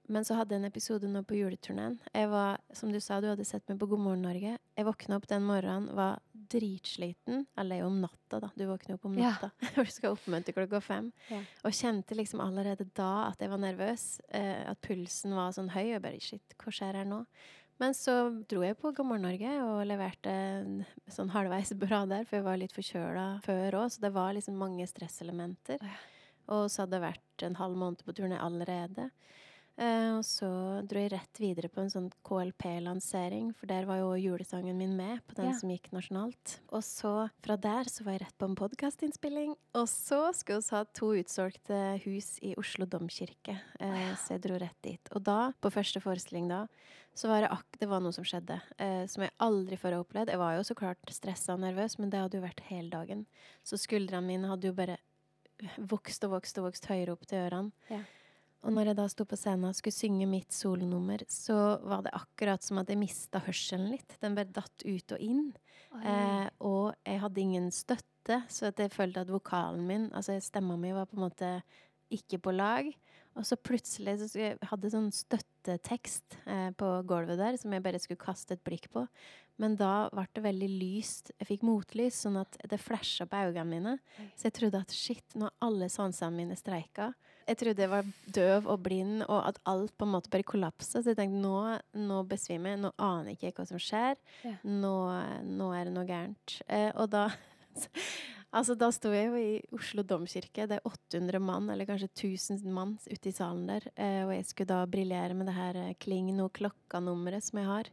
[0.10, 2.00] Men så hadde jeg en episode nå på juleturneen.
[2.18, 4.56] Jeg var, som du sa, du hadde sett meg på God morgen Norge.
[4.78, 7.46] Jeg våkna opp den morgenen, var dritsliten.
[7.62, 8.50] Eller er om natta, da.
[8.58, 9.36] Du våkner opp om Ja.
[9.36, 9.52] natta.
[9.76, 11.12] For du skal oppmøte klokka fem.
[11.30, 11.44] Ja.
[11.64, 14.08] Og kjente liksom allerede da at jeg var nervøs.
[14.34, 15.96] Eh, at pulsen var sånn høy.
[15.96, 17.24] Og bare shit, hva skjer her nå?
[17.80, 18.18] Men så
[18.50, 22.44] dro jeg på God morgen Norge og leverte en sånn halvveis bra der, for jeg
[22.50, 25.80] var litt forkjøla før òg, så det var liksom mange stresselementer.
[25.80, 25.94] Ja.
[26.52, 29.12] Og så hadde det vært en halv måned på turné allerede.
[29.80, 30.48] Eh, og så
[30.84, 35.22] dro jeg rett videre på en sånn KLP-lansering, for der var jo julesangen min med
[35.28, 35.58] på den Ja.
[35.58, 36.60] som gikk nasjonalt.
[36.76, 39.56] Og så fra der så var jeg rett på en podkastinnspilling.
[39.76, 44.58] Og så skulle vi ha to utsolgte hus i Oslo domkirke, eh, så jeg dro
[44.60, 45.00] rett dit.
[45.16, 46.68] Og da, på første forestilling da,
[47.16, 50.04] så var det, ak det var noe som skjedde, eh, som jeg aldri før har
[50.04, 50.28] opplevd.
[50.30, 53.26] Jeg var jo så klart stressa og nervøs, men det hadde jo vært hele dagen.
[53.64, 54.98] Så skuldrene mine hadde jo bare
[55.78, 57.72] vokst og vokst og vokst høyere opp til ørene.
[57.90, 58.04] Ja.
[58.68, 62.16] Og når jeg da sto på scenen og skulle synge mitt solonummer, så var det
[62.18, 64.18] akkurat som at jeg mista hørselen litt.
[64.20, 65.46] Den bare datt ut og inn.
[66.04, 70.92] Eh, og jeg hadde ingen støtte, så jeg følte at vokalen min, altså stemma mi,
[70.94, 71.54] var på en måte
[72.14, 72.90] ikke på lag.
[73.38, 78.02] Og så plutselig så jeg hadde sånn støttetekst eh, på gulvet der som jeg bare
[78.02, 79.06] skulle kaste et blikk på.
[79.60, 81.34] Men da ble det veldig lyst.
[81.38, 83.96] Jeg fikk motlys, sånn at det flasha på øynene mine.
[84.36, 87.12] Så jeg trodde at shit, nå har alle sansene mine streika.
[87.50, 91.02] Jeg trodde jeg var døv og blind, og at alt på en måte bare kollapsa.
[91.02, 91.60] Så jeg tenkte nå,
[91.98, 92.84] nå besvimer jeg.
[92.84, 94.20] Nå aner jeg ikke hva som skjer.
[94.46, 94.58] Ja.
[94.64, 94.96] Nå,
[95.50, 96.60] nå er det noe gærent.
[96.70, 97.30] Eh, og da
[98.50, 100.66] Altså, da sto jeg jo i Oslo domkirke.
[100.66, 103.86] Det er 800 mann, eller kanskje 1000 mann ute i salen der.
[103.94, 107.70] Eh, og jeg skulle da briljere med det her eh, Kling no klokka-nummeret som jeg
[107.70, 107.92] har.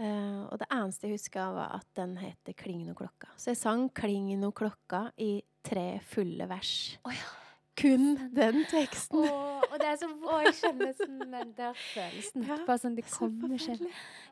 [0.00, 3.28] Eh, og det eneste jeg huska, var at den heter Kling no klokka.
[3.36, 6.96] Så jeg sang Kling no klokka i tre fulle vers.
[7.04, 7.43] Oh, ja.
[7.76, 9.18] Kun den teksten.
[9.26, 12.44] og, og det så Å, jeg kjenner sånn den der følelsen.
[12.46, 13.88] Ja, Bare sånn Det kommer ikke.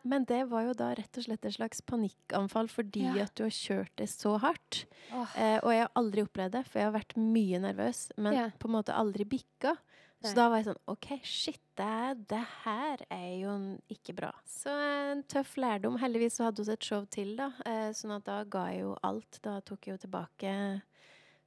[0.07, 3.25] Men det var jo da rett og slett et slags panikkanfall fordi Ja.
[3.27, 4.85] at du har kjørt det så hardt.
[5.13, 5.27] Oh.
[5.37, 8.47] Eh, og jeg har aldri opplevd det, for jeg har vært mye nervøs, men Ja.
[8.59, 9.75] på en måte aldri bikka.
[10.23, 10.31] Nei.
[10.31, 13.57] Så da var jeg sånn OK, shit, det, det her er jo
[13.91, 14.31] ikke bra.
[14.47, 15.99] Så eh, en tøff lærdom.
[15.99, 17.51] Heldigvis så hadde vi et show til, da.
[17.67, 19.41] Eh, sånn at da ga jeg jo alt.
[19.43, 20.55] Da tok jeg jo tilbake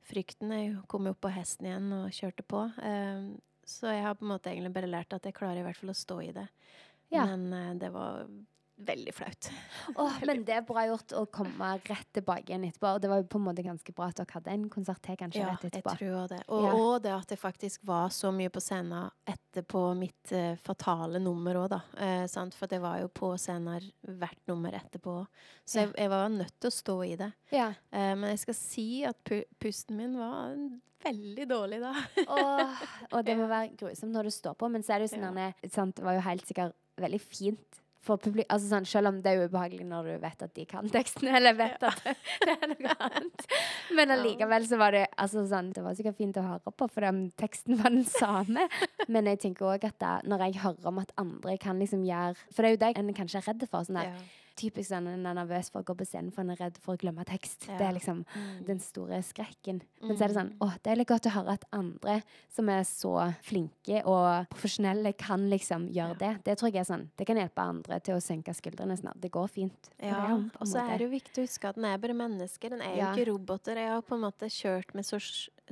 [0.06, 0.54] frykten.
[0.56, 2.66] Jeg kom jo opp på hesten igjen og kjørte på.
[2.82, 3.30] Eh,
[3.66, 5.94] så jeg har på en måte egentlig bare lært at jeg klarer i hvert fall
[5.94, 6.46] å stå i det.
[7.14, 7.26] Ja.
[7.26, 8.26] Men eh, det var
[8.78, 9.48] veldig flaut.
[9.96, 12.90] Åh, men det er bra gjort å komme rett tilbake igjen etterpå.
[12.96, 15.18] Og det var jo på en måte ganske bra at dere hadde en konsert til
[15.20, 16.42] kanskje Ja, rett jeg tror det.
[16.50, 16.74] Og, Ja.
[16.76, 21.56] og det at jeg faktisk var så mye på scenen etterpå mitt uh, fatale nummer
[21.62, 21.82] òg, da.
[21.96, 22.56] Uh, sant?
[22.58, 25.22] For det var jo på scenen hvert nummer etterpå.
[25.66, 27.32] Så jeg, jeg var nødt til å stå i det.
[27.56, 27.70] Ja.
[27.94, 30.52] Uh, men jeg skal si at pu pusten min var
[31.06, 31.94] veldig dårlig da.
[32.28, 35.16] Åh, og det må være grusomt når du står på, men så er det jo
[35.16, 35.52] sånn Ja.
[35.72, 38.48] sant, Det var jo helt sikkert veldig fint for publikum.
[38.54, 41.58] Altså sånn, selv om det er ubehagelig når du vet at de kan teksten, eller
[41.58, 42.16] vet at det,
[42.56, 43.46] er noe annet.
[43.98, 44.16] Men Ja.
[44.20, 47.32] allikevel så var det altså sånn, Det var sikkert fint å høre på, for den
[47.42, 48.68] teksten var den samme.
[49.10, 52.36] Men jeg tenker òg at da, når jeg hører om at andre kan liksom gjøre
[52.54, 53.84] For det er jo det en kanskje er redd for.
[53.90, 54.14] sånn der,
[54.56, 56.96] Typisk sånn en er nervøs for å gå på scenen for en er redd for
[56.96, 57.66] å glemme tekst.
[57.68, 58.66] Det er liksom Mm.
[58.66, 59.82] den store skrekken.
[60.02, 60.58] Men så er det sånn Mm.
[60.62, 65.12] Å, det er litt godt å høre at andre som er så flinke og profesjonelle,
[65.18, 66.44] kan liksom gjøre det.
[66.46, 69.20] Det tror jeg er sånn Det kan hjelpe andre til å senke skuldrene snart.
[69.20, 69.90] Det går fint.
[70.02, 72.70] Ja, og så er det jo viktig å huske at den er bare mennesker.
[72.70, 73.14] Den er Ja.
[73.14, 73.76] jo ikke roboter.
[73.76, 75.18] Jeg har på en måte kjørt med så,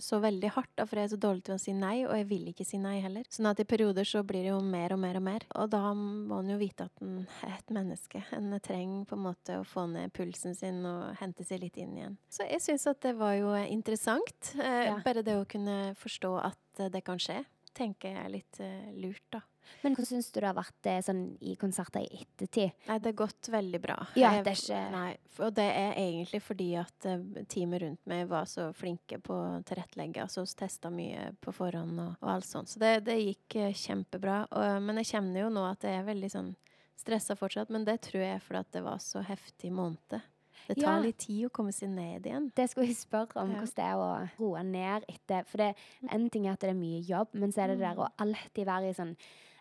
[0.01, 2.27] så veldig hardt, da, for jeg er så dårlig til å si nei, og jeg
[2.29, 3.23] vil ikke si nei heller.
[3.29, 5.45] Sånn at i perioder så blir det jo mer og mer og mer.
[5.59, 8.23] Og da må en jo vite at en er et menneske.
[8.33, 11.93] En trenger på en måte å få ned pulsen sin og hente seg litt inn
[11.97, 12.17] igjen.
[12.29, 14.53] Så jeg syns at det var jo interessant.
[14.57, 14.97] Eh, Ja.
[15.05, 18.91] Bare det å kunne forstå at eh, det kan skje, tenker jeg er litt eh,
[18.99, 19.41] lurt, da.
[19.83, 22.71] Men hvordan syns du det har vært det sånn i konserter i ettertid?
[22.87, 23.97] Nei, det har gått veldig bra.
[24.15, 28.27] Ja, det er ikke- Nei, og det er egentlig fordi at eh, teamet rundt meg
[28.27, 30.21] var så flinke på å tilrettelegge.
[30.21, 32.67] Altså vi testa mye på forhånd og, og alt sånt.
[32.69, 34.47] Så det, det gikk eh, kjempebra.
[34.51, 36.55] Og, men jeg kjenner jo nå at jeg er veldig sånn
[36.95, 37.69] stressa fortsatt.
[37.69, 40.21] Men det tror jeg er fordi at det var så heftig måned.
[40.67, 40.99] Det tar Ja.
[41.03, 42.45] litt tid å komme seg ned igjen.
[42.55, 43.59] Det skulle jeg spørre om, Ja.
[43.59, 45.75] hvordan det er å roe ned etter For det,
[46.09, 48.07] en ting er at det er mye jobb, men så er det det der å
[48.17, 49.17] alltid være i sånn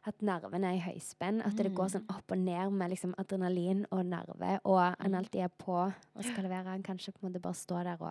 [0.07, 1.43] at nervene er i høyspenn.
[1.47, 5.45] At det går sånn opp og ned med liksom adrenalin og nerve, og en alltid
[5.47, 6.75] er på og skal levere.
[6.75, 8.09] En kanskje på en måte bare stå der og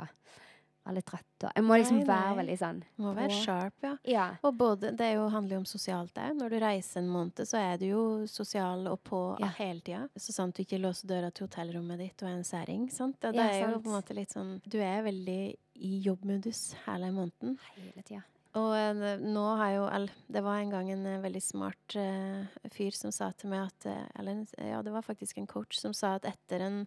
[0.86, 1.44] være litt trøtt.
[1.46, 3.92] Og jeg må liksom Nei, være veldig sånn Må være sharp, ja.
[4.10, 4.24] Ja.
[4.42, 6.34] Og både, det er jo, handler jo om sosialt òg.
[6.40, 9.52] Når du reiser en måned, så er du jo sosial og på Ja.
[9.60, 10.08] hele tida.
[10.18, 12.90] Så sant du ikke låser døra til hotellrommet ditt og er en særing.
[12.92, 13.20] Sant?
[13.22, 16.74] Det, det Ja, er jo på en måte litt sånn Du er veldig i jobbmodus
[16.88, 17.60] hele måneden.
[17.76, 18.24] Hele tida.
[18.60, 22.44] Og eh, nå har jo all, Det var en gang en eh, veldig smart uh,
[22.74, 23.88] fyr som sa til meg at
[24.20, 26.84] Eller ja, det var faktisk en coach som sa at etter en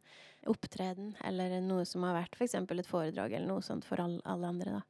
[0.51, 2.59] opptreden eller noe som har vært f.eks.
[2.59, 4.83] et foredrag eller noe sånt for all, alle andre, da,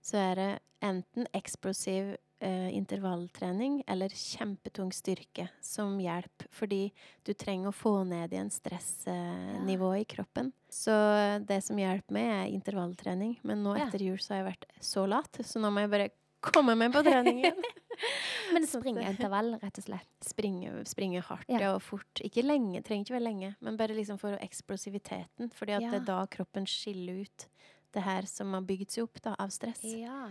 [0.00, 0.50] så er det
[0.82, 6.48] enten eksplosiv uh, intervalltrening eller kjempetung styrke som hjelper.
[6.48, 6.80] Fordi
[7.28, 10.48] du trenger å få ned igjen stressnivået i kroppen.
[10.72, 10.96] Så
[11.44, 13.36] det som hjelper meg, er intervalltrening.
[13.44, 13.86] Men nå Ja.
[13.86, 16.10] etter jul så har jeg vært så lat, så nå må jeg bare
[16.42, 17.54] komme meg på treningen.
[18.52, 20.08] Men Så at- springeintervall, rett og slett.
[20.26, 21.74] Springe, springe hardt Ja.
[21.74, 22.22] og fort.
[22.24, 25.52] Ikke lenge, trenger ikke være lenge, men bare liksom for eksplosiviteten.
[25.54, 25.90] Fordi at Ja.
[25.90, 27.46] det er da kroppen skiller ut
[27.92, 29.82] det her som har bygd seg opp da, av stress.
[29.84, 30.30] Ja.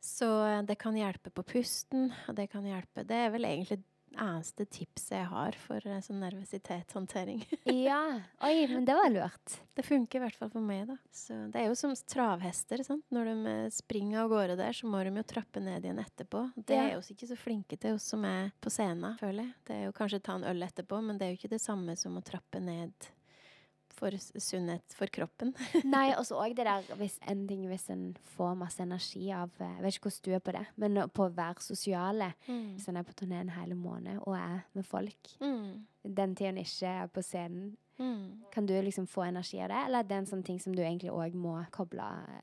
[0.00, 3.82] Så eh, det kan hjelpe på pusten, og det kan hjelpe Det er vel egentlig
[4.20, 7.42] eneste tipset jeg har for eh, sånn nervøsitetshåndtering.
[7.88, 8.20] ja.
[8.44, 9.56] Oi, men det var lurt.
[9.74, 10.96] Det funker i hvert fall for meg, da.
[11.14, 12.82] Så det er jo som travhester.
[12.86, 13.04] Sant?
[13.14, 16.46] Når de eh, springer av gårde der, så må de jo trappe ned igjen etterpå.
[16.56, 16.86] Det Ja.
[16.94, 19.54] er vi ikke så flinke til, oss som er på scenen, føler jeg.
[19.68, 21.96] Det er jo kanskje ta en øl etterpå, men det er jo ikke det samme
[22.00, 22.92] som å trappe ned
[23.96, 25.52] for sunnhet for kroppen.
[25.84, 29.50] Nei, og så òg det der hvis en ting hvis en får masse energi av
[29.60, 32.32] eh, Jeg vet ikke hvordan du er på det, men på å være sosiale.
[32.46, 35.84] Hvis en er på turné en hel måned og er med folk, Mm.
[36.04, 38.40] den tiden en ikke er på scenen, Mm.
[38.50, 40.82] kan du liksom få energi av det, eller er det en sånn ting som du
[40.82, 42.02] egentlig òg må koble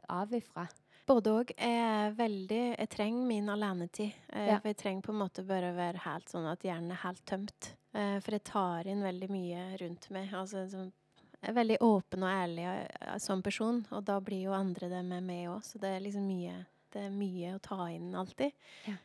[0.10, 0.64] av ifra?
[1.10, 1.52] Både òg.
[1.58, 4.14] Jeg veldig Jeg trenger min alenetid.
[4.32, 4.60] Eh, Ja.
[4.60, 7.26] For jeg trenger på en måte bare å være helt sånn at hjernen er helt
[7.26, 7.74] tømt.
[7.94, 10.30] Eh, for jeg tar inn veldig mye rundt meg.
[10.32, 10.94] Altså sånn
[11.42, 15.48] veldig åpen og ærlig eh, som person, og da blir jo andre det med meg
[15.52, 15.64] òg.
[15.66, 16.60] Så det er liksom mye
[16.92, 18.52] det er mye å ta inn alltid.
[18.84, 18.98] Ja.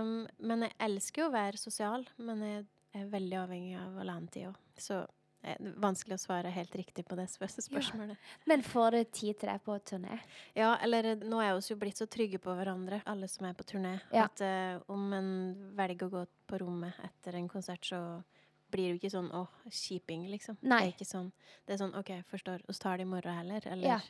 [0.00, 2.66] Um, men jeg elsker jo å være sosial, men jeg
[2.98, 4.58] er veldig avhengig av alenetid òg.
[4.80, 7.70] Så eh, det er vanskelig å svare helt riktig på det spørsmålet.
[7.70, 8.26] spørsmålet.
[8.50, 10.18] Men får du tid til deg på turné?
[10.58, 13.56] Ja, eller eh, nå er vi jo blitt så trygge på hverandre, alle som er
[13.56, 14.26] på turné, Ja.
[14.28, 15.32] at uh, om en
[15.78, 18.20] velger å gå på rommet etter en konsert, så
[18.70, 20.56] blir jo ikke sånn åh, kjiping, liksom.
[20.62, 20.78] Nei.
[20.78, 21.32] Det er ikke sånn.
[21.66, 24.00] Det er sånn OK, forstår, vi tar det i morgen heller, eller Ja.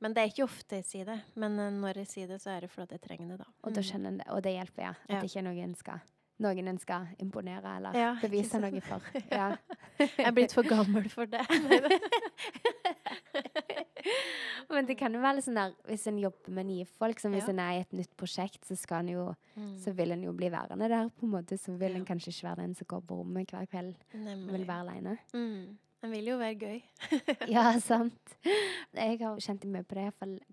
[0.00, 1.20] Men det er ikke ofte jeg sier det.
[1.34, 3.44] Men eh, når jeg sier det, så er det fordi jeg trenger det, da.
[3.64, 3.86] Og da Mm.
[3.88, 4.90] skjønner en det, og det hjelper, ja.
[5.08, 5.20] At Ja.
[5.22, 6.00] ikke noen skal
[6.40, 9.00] noen en skal imponere eller Ja, bevise noe for.
[9.32, 9.56] Ja.
[9.98, 11.42] Jeg er blitt for gammel for det.
[14.70, 17.32] Men det kan jo være litt sånn der hvis en jobber med nye folk, som
[17.32, 17.52] hvis Ja.
[17.54, 19.74] en er i et nytt prosjekt, så skal en jo Mm.
[19.82, 21.56] så vil en jo bli værende der, på en måte.
[21.58, 21.96] Så vil Ja.
[21.98, 24.52] en kanskje ikke være den som går på rommet hver kveld og Nemlig.
[24.52, 25.18] vil være aleine.
[25.34, 25.78] Mm.
[26.02, 26.82] En vil jo være gøy.
[27.54, 28.34] Ja, sant.
[28.94, 30.04] Jeg har kjent mye på det,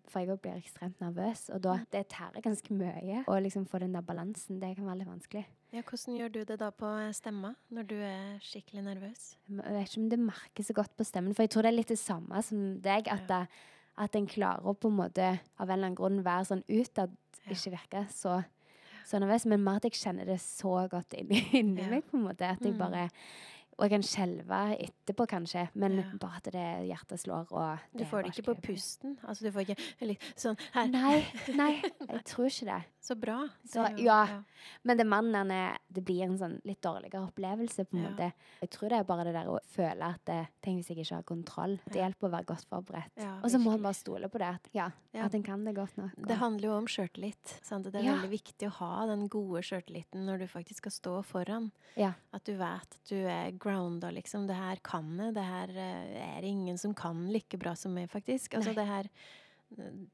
[0.10, 1.44] for, jeg blir ekstremt nervøs.
[1.54, 3.20] Og da det tærer ganske mye.
[3.30, 5.44] Å liksom få den der balansen, det kan være litt vanskelig.
[5.76, 9.28] Ja, hvordan gjør du det da på stemma, når du er skikkelig nervøs?
[9.52, 11.78] Jeg vet ikke om det merkes så godt på stemmen, for jeg tror det er
[11.78, 13.08] litt det samme som deg.
[13.14, 13.46] At, Ja.
[13.98, 15.30] at en klarer å på en måte
[15.60, 17.14] av en eller annen grunn være sånn utad,
[17.46, 17.52] Ja.
[17.54, 18.40] ikke virke så,
[19.06, 21.90] så nervøs, men mer at jeg kjenner det så godt inni, inni Ja.
[21.92, 22.42] meg, på en måte.
[22.50, 22.80] At jeg Mm.
[22.82, 23.10] bare
[23.78, 26.04] Og jeg kan skjelve etterpå, kanskje, men Ja.
[26.18, 29.18] bare at det hjertet slår og Du får det ikke på pusten?
[29.28, 30.88] Altså, du får ikke litt sånn her.
[30.88, 32.84] Nei, nei, jeg tror ikke det.
[33.06, 33.48] Så bra.
[33.68, 34.44] Så, Det er ja.
[34.84, 38.10] Men det, mannen, er- det blir en sånn litt dårligere opplevelse, på en Ja.
[38.10, 38.34] måte.
[38.62, 41.16] Jeg tror det er bare det der å føle at det, Tenk hvis jeg ikke
[41.16, 41.80] har kontroll.
[41.86, 43.12] Det hjelper å være godt forberedt.
[43.18, 44.48] Ja, og så må en bare stole på det.
[44.56, 45.26] At, ja, Ja.
[45.26, 46.16] at en kan det godt nok.
[46.26, 47.60] Det handler jo om sjøltillit.
[47.70, 48.16] Det er Ja.
[48.16, 51.72] veldig viktig å ha den gode sjøltilliten når du faktisk skal stå foran.
[51.96, 52.14] Ja.
[52.34, 54.46] At du vet at du er grounda, liksom.
[54.50, 55.34] Det her kan jeg.
[55.36, 58.56] Det her eh, er det ingen som kan like bra som meg, faktisk.
[58.60, 58.80] Altså Nei.
[58.82, 59.12] det her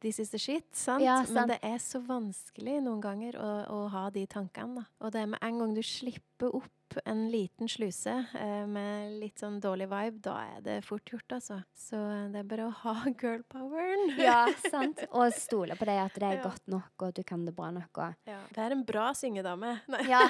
[0.01, 1.03] This is the shit, sant?
[1.03, 4.85] Ja, Men det er så vanskelig noen ganger å, å ha de tankene, da.
[5.03, 6.71] Og det er med en gang du slipper opp
[7.05, 11.61] en liten sluse eh, med litt sånn dårlig vibe, da er det fort gjort, altså.
[11.77, 11.95] Så
[12.33, 14.15] det er bare å ha girl poweren.
[14.19, 15.01] ja, sant.
[15.11, 16.43] Og stole på deg, at det er Ja.
[16.49, 17.97] godt nok, og at du kan det bra nok.
[17.97, 18.39] Og Ja.
[18.53, 19.79] Det er en bra syngedame.
[19.87, 20.03] Nei.
[20.11, 20.21] Ja,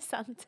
[0.00, 0.46] sant.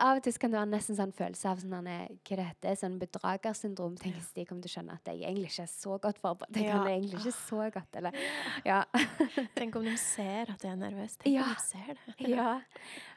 [0.00, 2.98] Av og til kan det være nesten sånn følelse av sånn, hva det heter, sånn
[3.00, 3.96] bedragersyndrom.
[4.00, 6.56] Tenk hvis de kommer til å skjønne at jeg egentlig ikke er så godt forberedt.
[6.56, 6.92] Jeg kan Ja.
[6.94, 8.12] egentlig ikke så godt, eller
[8.64, 8.84] Ja.
[9.56, 11.16] Tenk om de ser at jeg er nervøs.
[11.20, 11.42] Tenk Ja.
[11.44, 12.28] om de ser det.
[12.28, 12.60] ja.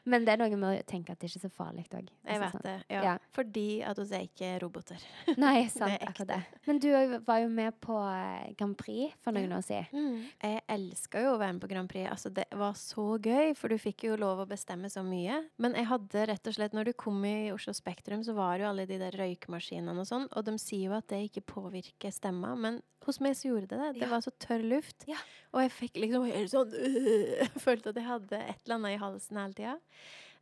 [0.09, 2.09] Men det er noe med å tenke at det ikke er så farlig òg.
[2.27, 2.75] Jeg vet det.
[2.91, 3.03] Ja.
[3.05, 3.13] Ja.
[3.35, 5.05] Fordi at vi er ikke roboter.
[5.43, 5.95] Nei, sant.
[5.95, 6.39] er akkurat det.
[6.67, 6.89] Men du
[7.23, 10.11] var jo med på eh, Grand Prix for noen år siden.
[10.43, 12.09] Jeg elska jo å være med på Grand Prix.
[12.11, 15.39] Altså, det var så gøy, for du fikk jo lov å bestemme så mye.
[15.63, 18.69] Men jeg hadde rett og slett, når du kom i Oslo Spektrum, så var jo
[18.71, 22.53] alle de der røykemaskinene og sånn, og de sier jo at det ikke påvirker stemma,
[22.59, 23.93] men hos meg så gjorde det det.
[23.99, 24.11] Det Ja.
[24.15, 25.05] var så tørr luft.
[25.07, 25.17] Ja.
[25.53, 29.01] Og jeg fikk liksom helt sånn øh, Følte at jeg hadde et eller annet i
[29.03, 29.75] halsen hele tida.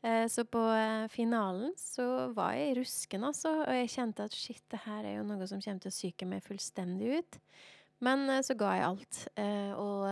[0.03, 3.51] Eh, Så på eh, finalen så var jeg rusken, altså.
[3.67, 6.25] Og jeg kjente at shit, det her er jo noe som kommer til å psyke
[6.25, 7.39] meg fullstendig ut.
[8.01, 9.19] Men eh, så ga jeg alt.
[9.77, 10.07] Og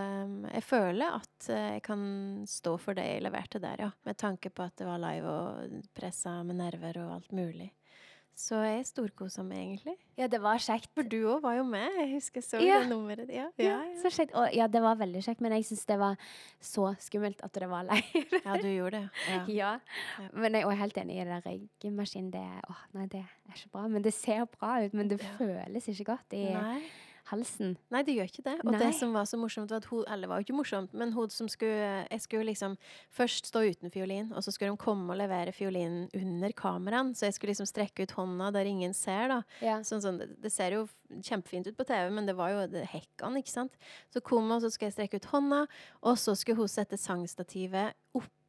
[0.53, 2.03] jeg føler at jeg kan
[2.45, 3.89] stå for det jeg leverte der, ja.
[4.05, 7.71] Med tanke på at det var live og pressa med nerver og alt mulig.
[8.39, 9.95] Så jeg storkosa meg, egentlig.
[10.15, 10.87] Ja, det var kjekt.
[10.95, 11.89] For du òg var jo med.
[11.99, 12.77] Jeg husker så Ja.
[12.79, 13.27] det nummeret.
[13.35, 14.31] Ja, Ja, ja, så kjekt.
[14.33, 16.15] Og, ja, det var veldig kjekt, men jeg syns det var
[16.63, 18.39] så skummelt at det var leir.
[18.45, 19.43] ja du gjorde det.
[19.57, 19.73] Ja.
[20.33, 22.31] Men jeg er helt enig i det der røykemaskinen.
[22.31, 23.87] Det, åh, nei, det er ikke bra.
[23.91, 26.33] Men det ser bra ut, men det føles ikke godt.
[26.39, 26.79] i Nei.
[27.29, 27.75] Halsen.
[27.93, 28.55] Nei, det gjør ikke det.
[28.63, 28.81] Og Nei.
[28.81, 31.31] det som var så morsomt, var at hun Eller var jo ikke morsomt, men hun
[31.33, 32.77] som skulle Jeg skulle liksom
[33.15, 37.13] først stå uten fiolin, og så skulle de komme og levere fiolinen under kameraen.
[37.15, 39.41] Så jeg skulle liksom strekke ut hånda der ingen ser, da.
[39.63, 39.79] Ja.
[39.85, 40.87] Sånn, sånn, det, ser jo
[41.25, 43.79] kjempefint ut på TV, men det var jo det hekkene, ikke sant.
[44.13, 45.63] Så kom hun, og så skulle jeg strekke ut hånda,
[46.01, 47.97] og så skulle hun sette sangstativet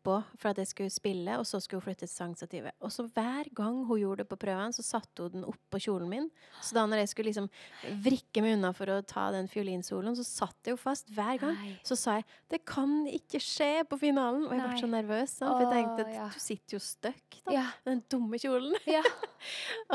[0.00, 2.72] oppå for at jeg skulle spille, og så skulle hun flytte til sangstativet.
[2.80, 6.08] Og så hver gang hun gjorde det på prøven, så satte hun den oppå kjolen
[6.08, 6.28] min.
[6.62, 7.48] Så da når jeg skulle liksom
[8.04, 11.56] vrikke meg unna for å ta den fiolinsoloen, så satt jeg jo fast hver gang.
[11.60, 11.76] Nei.
[11.84, 15.30] Så sa jeg 'det kan ikke skje på finalen', og jeg ble så nervøs.
[15.36, 15.52] Sant?
[15.52, 16.28] For jeg tenkte at ja.
[16.32, 17.52] du sitter jo støkk, da.
[17.52, 17.66] Ja.
[17.84, 18.74] Den dumme kjolen.
[18.86, 19.02] ja.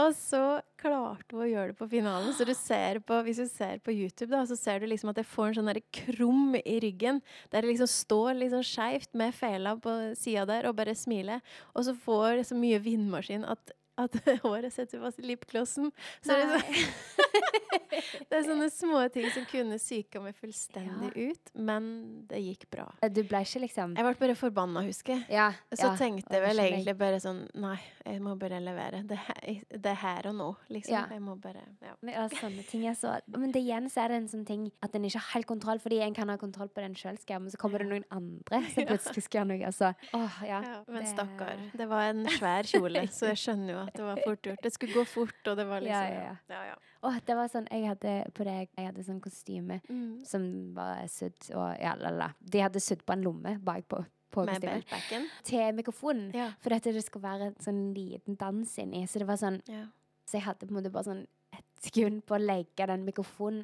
[0.02, 0.42] Og så
[0.80, 2.34] klarte hun å gjøre det på finalen.
[2.36, 5.22] Så du ser på, hvis du ser på YouTube, da, så ser du liksom at
[5.22, 7.22] jeg får en sånn der krum i ryggen.
[7.54, 11.44] Der det liksom står liksom skeivt med fela på sida der og bare smiler.
[11.74, 14.16] Og så får jeg så mye vindmaskin at, at
[14.46, 15.92] håret setter fast i lipglossen.
[16.26, 17.26] Så det så,
[18.30, 21.52] det er sånne små ting som kunne psyka meg fullstendig ut.
[21.56, 21.88] Men
[22.30, 22.88] det gikk bra.
[23.08, 25.26] Du ble ikke liksom Jeg ble bare forbanna, husker jeg.
[25.38, 25.48] Ja.
[25.74, 29.04] Så ja, tenkte jeg vel egentlig bare sånn Nei, jeg må bare levere.
[29.08, 30.96] Det, er- det er her og nå, liksom.
[30.96, 31.06] Ja.
[31.16, 31.96] Jeg må bare ja.
[32.02, 34.68] Men, ja, sånne ting er så Men det igjen så er det en sånn ting
[34.86, 37.50] at en ikke har helt kontroll, fordi en kan ha kontroll på den sjøl, men
[37.54, 39.66] så kommer det noen andre som plutselig skal gjøre noe.
[39.70, 40.60] Altså, åh, ja.
[40.66, 41.62] Ja, men stakkar.
[41.78, 44.62] Det var en svær kjole, så jeg skjønner jo at det var fort gjort.
[44.64, 46.36] Det skulle gå fort, og det var liksom ja, ja.
[46.54, 46.76] ja, ja.
[47.06, 50.26] Åh, det var sånn, jeg hadde på det, jeg hadde sånn kostyme Mm.
[50.26, 52.30] som var sydd og ja, la, la.
[52.40, 54.02] De hadde sydd på en lomme bak på,
[54.36, 55.28] på Med beltbacken.
[55.48, 56.32] Til mikrofonen.
[56.36, 56.50] Ja.
[56.60, 59.06] For dette det skulle være en sånn liten dans inni.
[59.08, 59.86] Så det var sånn ja.
[60.26, 63.64] Så jeg hadde på en måte bare sånn et sekund på å legge den mikrofonen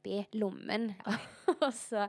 [0.00, 0.94] oppi lommen.
[1.60, 2.06] og så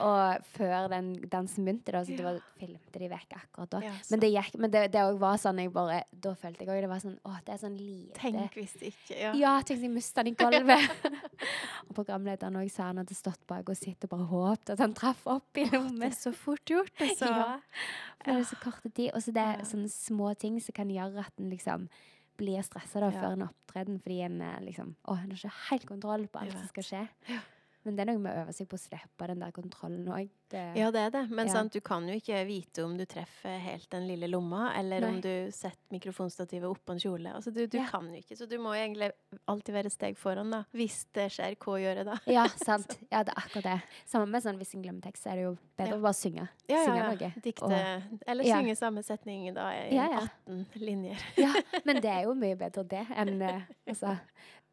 [0.00, 2.30] Og før den dansen begynte, da, så det Ja.
[2.32, 3.80] var, filmte de vekk akkurat da.
[3.82, 6.80] Ja, Men det gikk Men det, det var sånn jeg bare Da følte jeg òg
[6.84, 9.32] det var sånn Å, det er sånn lite Tenk hvis ikke Ja.
[9.34, 10.90] Ja, tenk hvis jeg mista den i gulvet.
[11.88, 14.94] og programlederen òg sa han hadde stått bak og sittet og bare håpet at han
[14.94, 16.02] traff opp i Det lommen.
[16.08, 17.26] er så fort gjort, altså.
[17.26, 17.58] Ja.
[18.22, 19.10] For det er så kort tid.
[19.14, 21.88] Og så det er sånne små ting som kan gjøre at en liksom
[22.38, 23.20] blir stressa da Ja.
[23.20, 26.68] før en opptreden, fordi en liksom Å, en har ikke helt kontroll på alt som
[26.70, 27.08] skal skje.
[27.28, 27.40] Ja.
[27.88, 30.28] Men det er noe med å øve seg på å slippe den der kontrollen òg.
[30.52, 31.22] Ja, det er det.
[31.30, 31.52] Men Ja.
[31.54, 35.08] sant, du kan jo ikke vite om du treffer helt den lille lomma, eller Nei.
[35.08, 37.32] om du setter mikrofonstativet oppå en kjole.
[37.34, 37.86] Altså, du du Ja.
[37.86, 39.12] kan jo ikke, så du må jo egentlig
[39.46, 40.64] alltid være steg foran, da.
[40.74, 42.18] Hvis det skjer, hva gjøre da?
[42.26, 42.98] Ja, sant.
[43.12, 43.82] Ja, det er akkurat det.
[44.06, 45.96] Sammen med sånn hvis en glemmer tekst, så er det jo bedre Ja.
[45.96, 46.48] å bare synge.
[46.68, 47.32] Ja, synge noe.
[47.42, 50.28] Dikte, Og- eller synge samme setning da i Ja, ja.
[50.48, 51.18] 18 linjer.
[51.38, 51.52] Ja,
[51.86, 54.18] men det er jo mye bedre det enn eh, altså,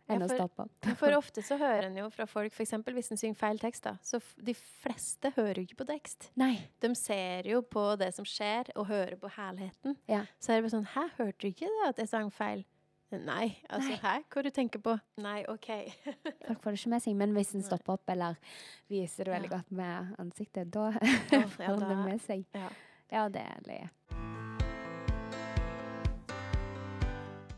[0.07, 0.89] enn Ja, å for- opp.
[0.99, 2.73] For ofte så hører en jo fra folk, f.eks.
[2.93, 6.29] hvis en synger feil tekst, da, så de fleste hører jo ikke på tekst.
[6.35, 6.53] Nei.
[6.81, 9.97] De ser jo på det som skjer, og hører på helheten.
[10.07, 10.23] Ja.
[10.39, 12.63] Så er det bare sånn Hæ, hørte du ikke det at jeg sang feil?
[13.15, 13.55] Nei.
[13.69, 13.99] Altså, Nei.
[14.01, 14.13] hæ?
[14.33, 14.95] Hva du tenker på?
[15.23, 15.67] Nei, OK.
[16.47, 18.35] Folk får det ikke med seg, men hvis en stopper opp eller
[18.91, 19.57] viser det veldig Ja.
[19.57, 20.89] godt med ansiktet, da
[21.29, 22.45] får en det med seg.
[22.57, 22.69] Ja.
[23.13, 24.34] Ja, det er løye.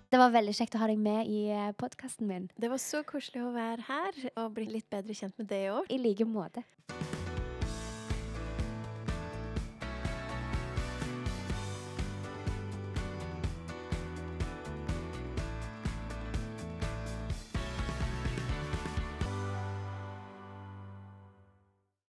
[0.07, 1.41] Det var veldig kjekt å ha deg med i
[1.75, 2.45] podkasten min.
[2.55, 5.91] Det var så koselig å være her og bli litt bedre kjent med deg òg.
[5.91, 6.63] I like måte.